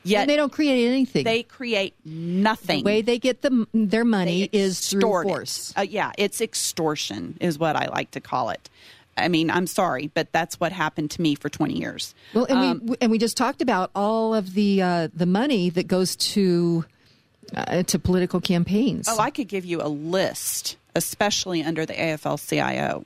Yet 0.05 0.23
and 0.23 0.31
they 0.31 0.37
don't 0.37 0.53
create 0.53 0.89
anything. 0.89 1.25
They 1.25 1.43
create 1.43 1.95
nothing. 2.05 2.79
The 2.79 2.85
way 2.85 3.03
they 3.03 3.19
get 3.19 3.43
the, 3.43 3.67
their 3.75 4.05
money 4.05 4.49
is 4.53 4.89
through 4.89 5.01
force. 5.01 5.75
Uh, 5.77 5.83
yeah, 5.83 6.13
it's 6.17 6.41
extortion, 6.41 7.37
is 7.41 7.59
what 7.59 7.77
I 7.77 7.87
like 7.87 8.13
to 8.13 8.21
call 8.21 8.51
it. 8.51 8.71
I 9.19 9.29
mean, 9.29 9.51
I'm 9.51 9.67
sorry, 9.67 10.11
but 10.15 10.33
that's 10.33 10.59
what 10.61 10.73
happened 10.73 11.11
to 11.13 11.23
me 11.23 11.35
for 11.35 11.49
20 11.49 11.75
years. 11.79 12.15
Well, 12.35 12.45
and 12.45 12.59
um, 12.59 12.87
we 12.87 12.97
and 13.01 13.11
we 13.11 13.19
just 13.19 13.37
talked 13.37 13.63
about 13.63 13.91
all 13.95 14.35
of 14.35 14.55
the 14.55 14.83
uh, 14.83 15.09
the 15.15 15.27
money 15.27 15.71
that 15.71 15.87
goes 15.87 16.17
to 16.17 16.85
uh, 17.55 17.83
to 17.85 17.99
political 17.99 18.41
campaigns. 18.41 19.09
Oh, 19.09 19.19
I 19.19 19.31
could 19.31 19.49
give 19.49 19.65
you 19.65 19.81
a 19.83 19.89
list, 19.89 20.77
especially 20.95 21.63
under 21.63 21.87
the 21.87 21.95
AFL-CIO. 21.95 23.05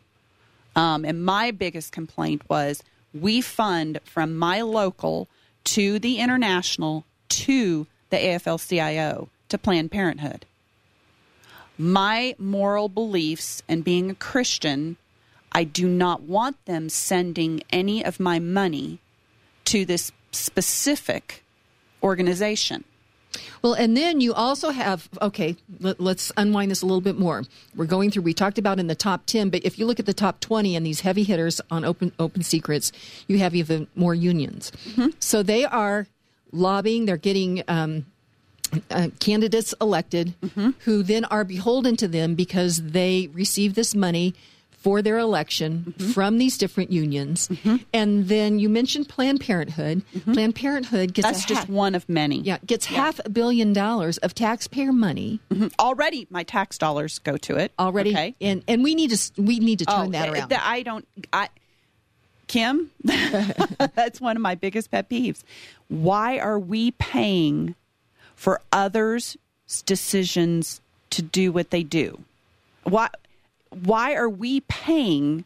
Um, 0.74 1.04
and 1.04 1.24
my 1.24 1.50
biggest 1.50 1.92
complaint 1.92 2.42
was 2.48 2.82
we 3.12 3.40
fund 3.40 4.00
from 4.04 4.36
my 4.36 4.62
local 4.62 5.28
to 5.64 5.98
the 5.98 6.18
international 6.18 7.04
to 7.28 7.86
the 8.10 8.16
AFL-CIO 8.16 9.28
to 9.48 9.58
Planned 9.58 9.90
Parenthood. 9.90 10.46
My 11.78 12.34
moral 12.38 12.88
beliefs 12.88 13.62
and 13.68 13.84
being 13.84 14.10
a 14.10 14.14
Christian, 14.14 14.96
I 15.52 15.64
do 15.64 15.88
not 15.88 16.22
want 16.22 16.64
them 16.64 16.88
sending 16.88 17.62
any 17.70 18.04
of 18.04 18.18
my 18.18 18.38
money 18.38 18.98
to 19.66 19.84
this 19.84 20.10
specific 20.32 21.44
organization. 22.02 22.84
Well, 23.62 23.74
and 23.74 23.96
then 23.96 24.20
you 24.20 24.34
also 24.34 24.70
have, 24.70 25.08
okay, 25.20 25.56
let, 25.80 26.00
us 26.00 26.32
unwind 26.36 26.70
this 26.70 26.82
a 26.82 26.86
little 26.86 27.00
bit 27.00 27.18
more. 27.18 27.44
We're 27.74 27.86
going 27.86 28.10
through, 28.10 28.22
we 28.22 28.34
talked 28.34 28.58
about 28.58 28.78
in 28.78 28.88
the 28.88 28.94
top 28.94 29.24
10, 29.26 29.50
but 29.50 29.64
if 29.64 29.78
you 29.78 29.86
look 29.86 30.00
at 30.00 30.06
the 30.06 30.14
top 30.14 30.40
20 30.40 30.76
and 30.76 30.84
these 30.84 31.00
heavy 31.00 31.22
hitters 31.22 31.60
on 31.70 31.84
open, 31.84 32.12
open 32.18 32.42
secrets, 32.42 32.92
you 33.28 33.38
have 33.38 33.54
even 33.54 33.86
more 33.94 34.14
unions. 34.14 34.72
Mm-hmm. 34.88 35.08
So 35.20 35.42
they 35.42 35.64
are 35.64 36.06
lobbying, 36.50 37.06
they're 37.06 37.16
getting 37.16 37.62
um, 37.68 38.04
uh, 38.90 39.08
candidates 39.20 39.74
elected 39.80 40.34
mm-hmm. 40.42 40.70
who 40.80 41.02
then 41.02 41.24
are 41.26 41.44
beholden 41.44 41.96
to 41.96 42.08
them 42.08 42.34
because 42.34 42.82
they 42.82 43.30
receive 43.32 43.74
this 43.74 43.94
money 43.94 44.34
for 44.82 45.00
their 45.00 45.18
election 45.18 45.94
mm-hmm. 45.96 46.10
from 46.10 46.38
these 46.38 46.58
different 46.58 46.90
unions. 46.90 47.48
Mm-hmm. 47.48 47.76
And 47.92 48.28
then 48.28 48.58
you 48.58 48.68
mentioned 48.68 49.08
Planned 49.08 49.40
Parenthood. 49.40 50.02
Mm-hmm. 50.14 50.32
Planned 50.32 50.54
Parenthood 50.56 51.14
gets 51.14 51.28
That's 51.28 51.44
just 51.44 51.68
one 51.68 51.94
of 51.94 52.08
many. 52.08 52.40
Yeah, 52.40 52.58
gets 52.66 52.90
yeah. 52.90 52.96
half 52.96 53.20
a 53.24 53.30
billion 53.30 53.72
dollars 53.72 54.18
of 54.18 54.34
taxpayer 54.34 54.92
money. 54.92 55.40
Already 55.78 56.26
my 56.30 56.42
tax 56.42 56.78
dollars 56.78 57.20
go 57.20 57.36
to 57.38 57.56
it. 57.56 57.72
Already. 57.78 58.10
Okay. 58.10 58.34
And 58.40 58.64
and 58.66 58.82
we 58.82 58.94
need 58.94 59.10
to 59.10 59.42
we 59.42 59.60
need 59.60 59.78
to 59.78 59.86
turn 59.86 60.08
oh, 60.08 60.10
that 60.10 60.28
around. 60.28 60.52
I 60.52 60.82
don't 60.82 61.06
I 61.32 61.48
Kim, 62.48 62.90
that's 63.04 64.20
one 64.20 64.36
of 64.36 64.42
my 64.42 64.54
biggest 64.54 64.90
pet 64.90 65.08
peeves. 65.08 65.42
Why 65.88 66.38
are 66.38 66.58
we 66.58 66.90
paying 66.90 67.76
for 68.34 68.60
others' 68.72 69.38
decisions 69.86 70.82
to 71.10 71.22
do 71.22 71.50
what 71.52 71.70
they 71.70 71.82
do? 71.82 72.20
Why 72.82 73.08
why 73.72 74.14
are 74.14 74.28
we 74.28 74.60
paying? 74.60 75.44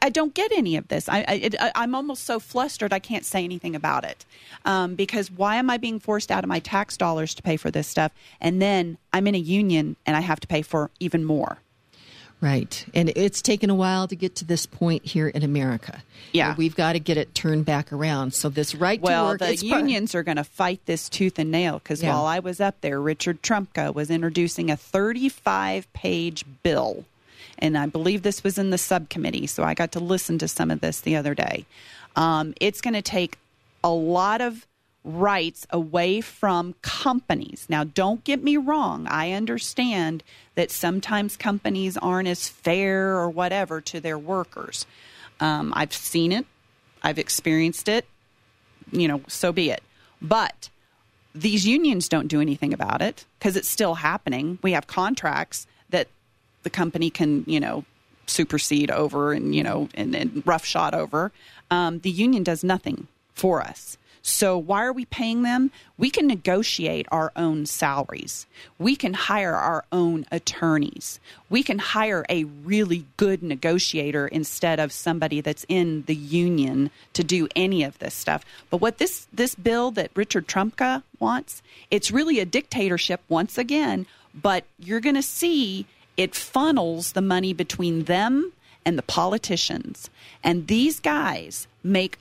I, 0.00 0.10
don't 0.10 0.34
get 0.34 0.52
any 0.52 0.76
of 0.76 0.88
this. 0.88 1.08
I, 1.08 1.50
I, 1.74 1.82
am 1.82 1.94
almost 1.94 2.24
so 2.24 2.38
flustered 2.38 2.92
I 2.92 2.98
can't 2.98 3.24
say 3.24 3.44
anything 3.44 3.74
about 3.74 4.04
it. 4.04 4.24
Um, 4.64 4.94
because 4.94 5.30
why 5.30 5.56
am 5.56 5.70
I 5.70 5.76
being 5.76 5.98
forced 5.98 6.30
out 6.30 6.44
of 6.44 6.48
my 6.48 6.60
tax 6.60 6.96
dollars 6.96 7.34
to 7.34 7.42
pay 7.42 7.56
for 7.56 7.70
this 7.70 7.86
stuff? 7.86 8.12
And 8.40 8.62
then 8.62 8.98
I'm 9.12 9.26
in 9.26 9.34
a 9.34 9.38
union 9.38 9.96
and 10.06 10.16
I 10.16 10.20
have 10.20 10.40
to 10.40 10.46
pay 10.46 10.62
for 10.62 10.90
even 11.00 11.24
more. 11.24 11.58
Right. 12.40 12.86
And 12.94 13.10
it's 13.16 13.42
taken 13.42 13.68
a 13.68 13.74
while 13.74 14.06
to 14.06 14.14
get 14.14 14.36
to 14.36 14.44
this 14.44 14.64
point 14.64 15.04
here 15.04 15.28
in 15.28 15.42
America. 15.42 16.02
Yeah. 16.32 16.54
We've 16.56 16.76
got 16.76 16.92
to 16.92 17.00
get 17.00 17.16
it 17.16 17.34
turned 17.34 17.64
back 17.64 17.92
around. 17.92 18.32
So 18.32 18.48
this 18.48 18.76
right 18.76 19.00
well, 19.00 19.24
to 19.24 19.32
work. 19.32 19.40
Well, 19.40 19.50
the 19.50 19.66
unions 19.66 20.14
are 20.14 20.22
going 20.22 20.36
to 20.36 20.44
fight 20.44 20.80
this 20.86 21.08
tooth 21.08 21.38
and 21.38 21.50
nail 21.50 21.80
because 21.80 22.00
yeah. 22.00 22.14
while 22.14 22.26
I 22.26 22.38
was 22.38 22.60
up 22.60 22.80
there, 22.80 23.00
Richard 23.00 23.42
Trumka 23.42 23.92
was 23.92 24.08
introducing 24.08 24.70
a 24.70 24.76
35 24.76 25.92
page 25.92 26.44
bill. 26.62 27.04
And 27.58 27.76
I 27.76 27.86
believe 27.86 28.22
this 28.22 28.44
was 28.44 28.56
in 28.56 28.70
the 28.70 28.78
subcommittee. 28.78 29.48
So 29.48 29.64
I 29.64 29.74
got 29.74 29.92
to 29.92 30.00
listen 30.00 30.38
to 30.38 30.46
some 30.46 30.70
of 30.70 30.80
this 30.80 31.00
the 31.00 31.16
other 31.16 31.34
day. 31.34 31.66
Um, 32.14 32.54
it's 32.60 32.80
going 32.80 32.94
to 32.94 33.02
take 33.02 33.36
a 33.82 33.90
lot 33.90 34.40
of 34.40 34.64
rights 35.04 35.66
away 35.70 36.20
from 36.20 36.74
companies. 36.82 37.66
Now, 37.68 37.84
don't 37.84 38.24
get 38.24 38.42
me 38.42 38.56
wrong. 38.56 39.06
I 39.08 39.32
understand 39.32 40.22
that 40.54 40.70
sometimes 40.70 41.36
companies 41.36 41.96
aren't 41.96 42.28
as 42.28 42.48
fair 42.48 43.16
or 43.16 43.30
whatever 43.30 43.80
to 43.82 44.00
their 44.00 44.18
workers. 44.18 44.86
Um, 45.40 45.72
I've 45.76 45.92
seen 45.92 46.32
it, 46.32 46.46
I've 47.02 47.18
experienced 47.18 47.88
it, 47.88 48.06
you 48.90 49.08
know, 49.08 49.22
so 49.28 49.52
be 49.52 49.70
it. 49.70 49.82
But 50.20 50.68
these 51.34 51.66
unions 51.66 52.08
don't 52.08 52.26
do 52.26 52.40
anything 52.40 52.72
about 52.72 53.00
it 53.00 53.24
because 53.38 53.56
it's 53.56 53.68
still 53.68 53.96
happening. 53.96 54.58
We 54.62 54.72
have 54.72 54.86
contracts 54.86 55.66
that 55.90 56.08
the 56.64 56.70
company 56.70 57.10
can, 57.10 57.44
you 57.46 57.60
know, 57.60 57.84
supersede 58.26 58.90
over 58.90 59.32
and, 59.32 59.54
you 59.54 59.62
know, 59.62 59.88
and, 59.94 60.14
and 60.14 60.42
roughshod 60.44 60.94
over. 60.94 61.32
Um, 61.70 62.00
the 62.00 62.10
union 62.10 62.42
does 62.42 62.64
nothing 62.64 63.06
for 63.32 63.62
us. 63.62 63.96
So, 64.28 64.58
why 64.58 64.84
are 64.84 64.92
we 64.92 65.06
paying 65.06 65.42
them? 65.42 65.70
We 65.96 66.10
can 66.10 66.26
negotiate 66.26 67.06
our 67.10 67.32
own 67.34 67.64
salaries. 67.64 68.46
We 68.78 68.94
can 68.94 69.14
hire 69.14 69.54
our 69.54 69.86
own 69.90 70.26
attorneys. 70.30 71.18
We 71.48 71.62
can 71.62 71.78
hire 71.78 72.26
a 72.28 72.44
really 72.44 73.06
good 73.16 73.42
negotiator 73.42 74.28
instead 74.28 74.80
of 74.80 74.92
somebody 74.92 75.40
that's 75.40 75.64
in 75.66 76.02
the 76.02 76.14
union 76.14 76.90
to 77.14 77.24
do 77.24 77.48
any 77.56 77.82
of 77.82 77.98
this 78.00 78.12
stuff. 78.12 78.44
But 78.68 78.82
what 78.82 78.98
this 78.98 79.26
this 79.32 79.54
bill 79.54 79.90
that 79.92 80.10
Richard 80.14 80.46
Trumka 80.46 81.02
wants, 81.18 81.62
it's 81.90 82.10
really 82.10 82.38
a 82.38 82.44
dictatorship 82.44 83.22
once 83.30 83.56
again, 83.56 84.06
but 84.34 84.64
you're 84.78 85.00
going 85.00 85.14
to 85.14 85.22
see 85.22 85.86
it 86.18 86.34
funnels 86.34 87.12
the 87.12 87.22
money 87.22 87.54
between 87.54 88.04
them 88.04 88.52
and 88.84 88.98
the 88.98 89.02
politicians. 89.02 90.10
And 90.44 90.66
these 90.66 91.00
guys 91.00 91.66
make 91.82 92.18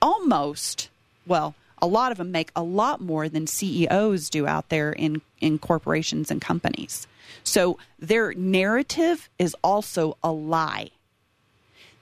almost 0.00 0.88
well, 1.26 1.54
a 1.80 1.86
lot 1.86 2.12
of 2.12 2.18
them 2.18 2.30
make 2.30 2.50
a 2.56 2.62
lot 2.62 3.00
more 3.00 3.28
than 3.28 3.46
CEOs 3.46 4.30
do 4.30 4.46
out 4.46 4.68
there 4.68 4.92
in, 4.92 5.20
in 5.40 5.58
corporations 5.58 6.30
and 6.30 6.40
companies. 6.40 7.06
So 7.42 7.78
their 7.98 8.32
narrative 8.34 9.28
is 9.38 9.56
also 9.62 10.16
a 10.22 10.32
lie. 10.32 10.90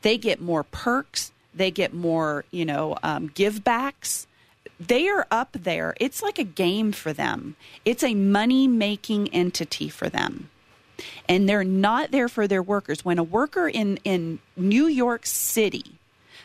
They 0.02 0.18
get 0.18 0.40
more 0.40 0.62
perks, 0.62 1.32
they 1.54 1.70
get 1.70 1.92
more, 1.92 2.44
you 2.50 2.64
know, 2.64 2.96
um, 3.02 3.28
give 3.28 3.64
backs. 3.64 4.26
They 4.78 5.08
are 5.08 5.26
up 5.30 5.52
there. 5.52 5.94
It's 6.00 6.22
like 6.22 6.38
a 6.38 6.44
game 6.44 6.92
for 6.92 7.12
them, 7.12 7.56
it's 7.84 8.04
a 8.04 8.14
money 8.14 8.68
making 8.68 9.28
entity 9.28 9.88
for 9.88 10.08
them. 10.08 10.50
And 11.28 11.48
they're 11.48 11.64
not 11.64 12.12
there 12.12 12.28
for 12.28 12.46
their 12.46 12.62
workers. 12.62 13.04
When 13.04 13.18
a 13.18 13.24
worker 13.24 13.66
in, 13.66 13.98
in 14.04 14.38
New 14.56 14.86
York 14.86 15.26
City 15.26 15.98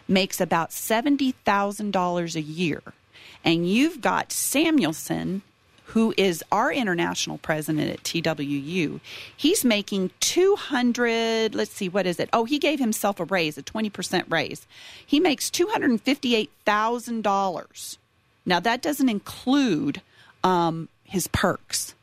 makes 0.08 0.41
about 0.41 0.72
$70,000 0.72 2.36
a 2.36 2.41
year. 2.41 2.82
And 3.43 3.70
you've 3.70 4.02
got 4.02 4.30
Samuelsen, 4.30 5.41
who 5.86 6.13
is 6.17 6.43
our 6.52 6.72
international 6.72 7.38
president 7.38 7.89
at 7.89 8.04
TWU. 8.04 9.00
He's 9.36 9.63
making 9.63 10.12
200, 10.20 11.56
let's 11.56 11.72
see, 11.72 11.88
what 11.88 12.06
is 12.06 12.20
it? 12.20 12.30
Oh, 12.34 12.43
he 12.46 12.60
gave 12.60 12.80
himself 12.80 13.20
a 13.20 13.26
raise, 13.26 13.58
a 13.58 13.63
20% 13.63 14.30
raise. 14.30 14.67
He 15.06 15.20
makes 15.20 15.50
$258,000. 15.50 17.98
Now, 18.46 18.60
that 18.60 18.82
doesn't 18.82 19.10
include 19.10 20.02
um, 20.43 20.89
his 21.04 21.28
perks 21.30 21.96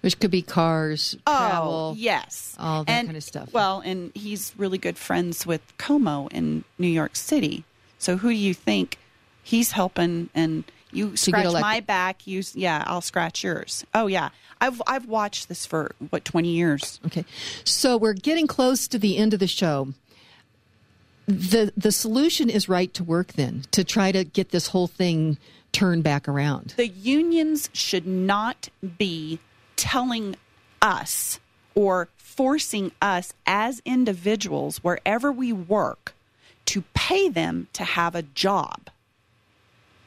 which 0.00 0.20
could 0.20 0.30
be 0.30 0.42
cars, 0.42 1.16
oh, 1.26 1.36
travel, 1.36 1.92
oh, 1.92 1.94
yes, 1.96 2.54
all 2.58 2.84
that 2.84 2.92
and, 2.92 3.08
kind 3.08 3.16
of 3.16 3.24
stuff. 3.24 3.52
Well, 3.52 3.82
and 3.84 4.12
he's 4.14 4.52
really 4.56 4.78
good 4.78 4.96
friends 4.96 5.46
with 5.46 5.60
Cuomo 5.78 6.32
in 6.32 6.64
New 6.78 6.88
York 6.88 7.16
City. 7.16 7.64
So 7.98 8.16
who 8.16 8.28
do 8.28 8.36
you 8.36 8.54
think 8.54 8.98
he's 9.42 9.72
helping? 9.72 10.30
And 10.34 10.64
you 10.92 11.16
scratch 11.16 11.52
my 11.52 11.80
back, 11.80 12.26
you 12.26 12.42
yeah, 12.54 12.84
I'll 12.86 13.00
scratch 13.00 13.42
yours. 13.42 13.84
Oh 13.94 14.06
yeah, 14.06 14.30
I've 14.60 14.80
I've 14.86 15.06
watched 15.06 15.48
this 15.48 15.66
for 15.66 15.92
what 16.10 16.24
twenty 16.24 16.50
years. 16.50 17.00
Okay, 17.06 17.24
so 17.64 17.96
we're 17.96 18.14
getting 18.14 18.46
close 18.46 18.88
to 18.88 18.98
the 18.98 19.16
end 19.16 19.34
of 19.34 19.40
the 19.40 19.48
show. 19.48 19.88
the 21.26 21.72
The 21.76 21.92
solution 21.92 22.48
is 22.48 22.68
right 22.68 22.94
to 22.94 23.04
work 23.04 23.32
then 23.34 23.64
to 23.72 23.84
try 23.84 24.12
to 24.12 24.24
get 24.24 24.50
this 24.50 24.68
whole 24.68 24.86
thing 24.86 25.38
turned 25.72 26.04
back 26.04 26.26
around. 26.28 26.74
The 26.76 26.88
unions 26.88 27.68
should 27.74 28.06
not 28.06 28.68
be 28.96 29.40
telling 29.78 30.36
us 30.82 31.40
or 31.74 32.08
forcing 32.18 32.92
us 33.00 33.32
as 33.46 33.80
individuals, 33.86 34.84
wherever 34.84 35.32
we 35.32 35.52
work, 35.52 36.14
to 36.66 36.82
pay 36.92 37.30
them 37.30 37.68
to 37.72 37.84
have 37.84 38.14
a 38.14 38.22
job. 38.22 38.90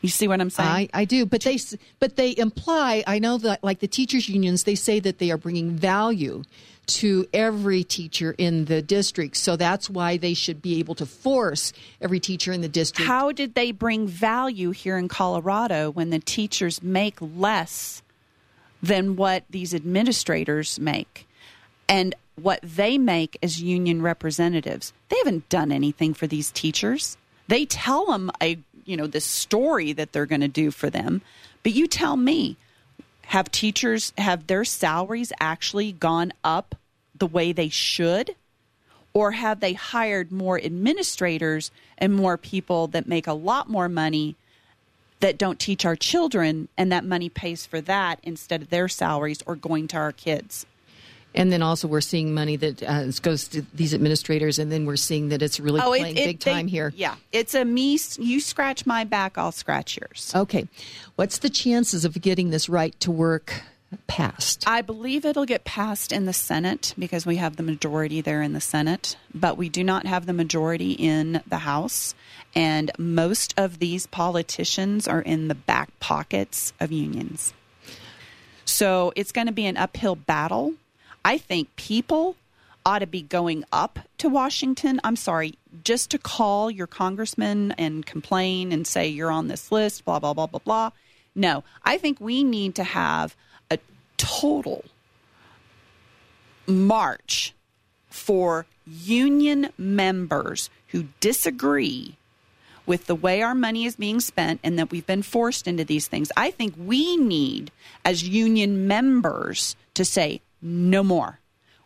You 0.02 0.10
see 0.10 0.28
what 0.28 0.42
I'm 0.42 0.50
saying? 0.50 0.70
I, 0.70 0.90
I 0.94 1.06
do, 1.06 1.26
but 1.26 1.42
they 1.42 1.58
but 2.00 2.16
they 2.16 2.36
imply. 2.36 3.04
I 3.06 3.20
know 3.20 3.38
that 3.38 3.64
like 3.64 3.80
the 3.80 3.88
teachers 3.88 4.28
unions, 4.28 4.64
they 4.64 4.76
say 4.76 5.00
that 5.00 5.20
they 5.20 5.32
are 5.32 5.38
bringing 5.38 5.72
value 5.72 6.44
to 6.88 7.28
every 7.34 7.84
teacher 7.84 8.34
in 8.38 8.66
the 8.66 8.82
district. 8.82 9.38
So 9.38 9.56
that's 9.56 9.90
why 9.90 10.18
they 10.18 10.34
should 10.34 10.62
be 10.62 10.80
able 10.80 10.96
to 10.96 11.06
force 11.06 11.72
every 12.02 12.20
teacher 12.20 12.52
in 12.52 12.62
the 12.62 12.68
district. 12.68 13.08
How 13.08 13.32
did 13.32 13.54
they 13.54 13.72
bring 13.72 14.08
value 14.08 14.72
here 14.72 14.98
in 14.98 15.08
Colorado 15.08 15.92
when 15.92 16.10
the 16.10 16.20
teachers 16.20 16.82
make 16.82 17.18
less 17.22 18.02
than 18.82 19.16
what 19.16 19.44
these 19.50 19.74
administrators 19.74 20.80
make. 20.80 21.28
And 21.88 22.16
what 22.36 22.60
they 22.64 22.98
make 22.98 23.38
as 23.44 23.62
union 23.62 24.02
representatives. 24.02 24.94
They 25.10 25.18
haven't 25.18 25.50
done 25.50 25.72
anything 25.72 26.14
for 26.14 26.28
these 26.28 26.52
teachers. 26.52 27.18
They 27.48 27.66
tell 27.66 28.06
them 28.06 28.32
a 28.42 28.58
you 28.86 28.98
know 28.98 29.08
this 29.08 29.26
story 29.26 29.94
that 29.94 30.12
they're 30.12 30.26
going 30.26 30.42
to 30.42 30.48
do 30.48 30.72
for 30.72 30.90
them, 30.90 31.22
but 31.64 31.74
you 31.74 31.88
tell 31.88 32.18
me, 32.18 32.58
have 33.28 33.52
teachers 33.52 34.14
have 34.18 34.48
their 34.48 34.66
salaries 34.66 35.32
actually 35.40 35.92
gone 35.92 36.34
up 36.44 36.76
the 37.16 37.28
way 37.28 37.52
they 37.52 37.70
should? 37.70 38.36
Or 39.14 39.34
have 39.34 39.60
they 39.60 39.74
hired 39.74 40.32
more 40.32 40.60
administrators 40.60 41.70
and 41.98 42.16
more 42.16 42.38
people 42.38 42.88
that 42.88 43.08
make 43.08 43.28
a 43.28 43.34
lot 43.34 43.70
more 43.70 43.90
money 43.90 44.38
that 45.22 45.38
don't 45.38 45.60
teach 45.60 45.86
our 45.86 45.96
children, 45.96 46.68
and 46.78 46.92
that 46.92 47.06
money 47.06 47.30
pays 47.30 47.66
for 47.66 47.82
that 47.82 48.20
instead 48.24 48.62
of 48.62 48.70
their 48.70 48.88
salaries 48.88 49.42
or 49.46 49.56
going 49.56 49.88
to 49.90 49.98
our 49.98 50.12
kids? 50.12 50.66
And 51.34 51.50
then 51.50 51.62
also 51.62 51.88
we're 51.88 52.02
seeing 52.02 52.34
money 52.34 52.58
that 52.58 52.84
uh, 52.84 53.06
goes 53.22 53.48
to 53.50 53.62
these 53.74 53.94
administrators, 53.94 54.60
and 54.60 54.70
then 54.70 54.86
we're 54.86 54.98
seeing 54.98 55.30
that 55.30 55.42
it's 55.42 55.62
really 55.62 55.80
Oh, 55.80 55.94
it- 55.94 56.00
playing 56.00 56.18
it- 56.18 56.26
big 56.26 56.40
they- 56.42 56.52
time 56.52 56.68
here. 56.68 56.92
Yeah, 56.96 57.16
it's 57.32 57.54
a 57.56 57.64
me. 57.64 57.98
You 58.20 58.42
scratch 58.42 58.86
my 58.86 59.06
back, 59.06 59.38
I'll 59.38 59.54
scratch 59.54 59.98
yours. 59.98 60.34
Okay, 60.36 60.68
what's 61.16 61.38
the 61.38 61.50
chances 61.50 62.04
of 62.04 62.22
getting 62.22 62.50
this 62.50 62.68
right 62.68 63.00
to 63.00 63.12
work 63.12 63.62
passed? 64.08 64.64
I 64.68 64.82
believe 64.82 65.26
it'll 65.26 65.46
get 65.46 65.64
passed 65.64 66.12
in 66.12 66.26
the 66.26 66.34
Senate 66.34 66.94
because 66.98 67.26
we 67.26 67.38
have 67.38 67.56
the 67.56 67.64
majority 67.64 68.22
there 68.22 68.42
in 68.42 68.54
the 68.54 68.62
Senate, 68.62 69.18
but 69.34 69.58
we 69.58 69.70
do 69.70 69.84
not 69.84 70.06
have 70.06 70.26
the 70.26 70.34
majority 70.34 70.92
in 70.94 71.42
the 71.48 71.60
House. 71.60 72.16
And 72.54 72.92
most 72.98 73.54
of 73.58 73.80
these 73.80 74.08
politicians 74.08 75.08
are 75.08 75.22
in 75.22 75.48
the 75.48 75.56
back 75.56 75.98
pockets 76.00 76.74
of 76.80 76.92
unions. 76.92 77.54
So 78.66 79.14
it's 79.16 79.32
going 79.32 79.48
to 79.48 79.54
be 79.54 79.66
an 79.66 79.78
uphill 79.78 80.16
battle. 80.16 80.74
I 81.24 81.38
think 81.38 81.76
people 81.76 82.36
ought 82.86 83.00
to 83.00 83.08
be 83.08 83.22
going 83.22 83.64
up 83.72 84.00
to 84.18 84.30
Washington. 84.30 85.00
I'm 85.04 85.16
sorry, 85.16 85.56
just 85.84 86.10
to 86.12 86.18
call 86.18 86.72
your 86.72 86.88
congressman 86.88 87.74
and 87.74 88.06
complain 88.06 88.72
and 88.72 88.88
say 88.88 89.08
you're 89.08 89.32
on 89.32 89.48
this 89.48 89.72
list, 89.72 90.06
blah, 90.06 90.20
blah, 90.20 90.34
blah, 90.34 90.48
blah, 90.48 90.60
blah. 90.64 90.92
No, 91.36 91.64
I 91.84 91.98
think 91.98 92.20
we 92.20 92.44
need 92.44 92.76
to 92.76 92.84
have 92.84 93.36
total 94.22 94.86
march 96.68 97.54
for 98.10 98.66
union 98.86 99.70
members 99.78 100.70
who 100.88 101.08
disagree 101.20 102.16
with 102.86 103.08
the 103.08 103.16
way 103.16 103.42
our 103.42 103.56
money 103.56 103.86
is 103.86 103.96
being 103.96 104.20
spent 104.20 104.60
and 104.64 104.78
that 104.78 104.92
we've 104.92 105.08
been 105.08 105.24
forced 105.24 105.68
into 105.68 105.84
these 105.84 106.08
things. 106.08 106.32
I 106.36 106.52
think 106.52 106.76
we 106.78 107.18
need, 107.18 107.72
as 108.04 108.28
union 108.28 108.88
members, 108.88 109.76
to 109.94 110.06
say 110.06 110.42
no 110.62 111.04
more. 111.04 111.40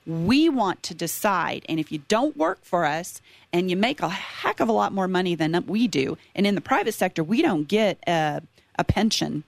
We 0.05 0.49
want 0.49 0.83
to 0.83 0.93
decide. 0.93 1.65
And 1.67 1.79
if 1.79 1.91
you 1.91 1.99
don't 2.07 2.37
work 2.37 2.59
for 2.63 2.85
us 2.85 3.21
and 3.51 3.69
you 3.69 3.75
make 3.75 4.01
a 4.01 4.09
heck 4.09 4.59
of 4.59 4.69
a 4.69 4.73
lot 4.73 4.93
more 4.93 5.07
money 5.07 5.35
than 5.35 5.63
we 5.67 5.87
do, 5.87 6.17
and 6.35 6.45
in 6.45 6.55
the 6.55 6.61
private 6.61 6.93
sector, 6.93 7.23
we 7.23 7.41
don't 7.41 7.67
get 7.67 7.97
a, 8.07 8.41
a 8.77 8.83
pension, 8.83 9.43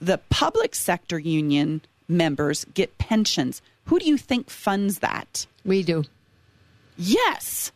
the 0.00 0.18
public 0.30 0.74
sector 0.74 1.18
union 1.18 1.82
members 2.10 2.66
get 2.74 2.98
pensions. 2.98 3.62
Who 3.86 3.98
do 3.98 4.06
you 4.06 4.18
think 4.18 4.50
funds 4.50 4.98
that? 4.98 5.46
We 5.64 5.82
do. 5.82 6.04
Yes. 6.96 7.72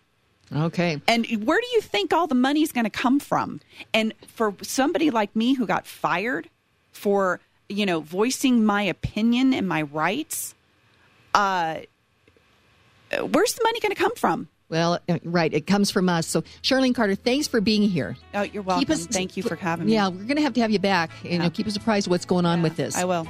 Okay. 0.54 1.00
And 1.08 1.26
where 1.46 1.60
do 1.60 1.66
you 1.72 1.80
think 1.80 2.12
all 2.12 2.26
the 2.26 2.34
money 2.34 2.62
is 2.62 2.72
going 2.72 2.84
to 2.84 2.90
come 2.90 3.18
from? 3.18 3.60
And 3.92 4.12
for 4.28 4.54
somebody 4.62 5.10
like 5.10 5.34
me 5.34 5.54
who 5.54 5.66
got 5.66 5.86
fired 5.86 6.48
for, 6.92 7.40
you 7.68 7.86
know, 7.86 8.00
voicing 8.00 8.64
my 8.64 8.82
opinion 8.82 9.54
and 9.54 9.66
my 9.66 9.82
rights, 9.82 10.54
uh, 11.34 11.78
where's 13.10 13.54
the 13.54 13.64
money 13.64 13.80
going 13.80 13.94
to 13.94 14.00
come 14.00 14.14
from? 14.16 14.48
Well, 14.68 14.98
uh, 15.08 15.18
right. 15.24 15.52
It 15.52 15.66
comes 15.66 15.90
from 15.90 16.08
us. 16.08 16.26
So, 16.26 16.42
Charlene 16.62 16.94
Carter, 16.94 17.14
thanks 17.14 17.46
for 17.46 17.60
being 17.60 17.82
here. 17.82 18.16
Oh, 18.34 18.42
you're 18.42 18.62
welcome. 18.62 18.96
Thank 18.96 19.36
you 19.36 19.42
for 19.42 19.56
having 19.56 19.86
me. 19.86 19.92
Yeah, 19.92 20.08
we're 20.08 20.24
going 20.24 20.36
to 20.36 20.42
have 20.42 20.54
to 20.54 20.60
have 20.60 20.70
you 20.70 20.78
back. 20.78 21.10
You 21.22 21.38
know, 21.38 21.50
keep 21.50 21.66
us 21.66 21.76
apprised 21.76 22.08
what's 22.08 22.24
going 22.24 22.46
on 22.46 22.62
with 22.62 22.76
this. 22.76 22.96
I 22.96 23.04
will. 23.04 23.26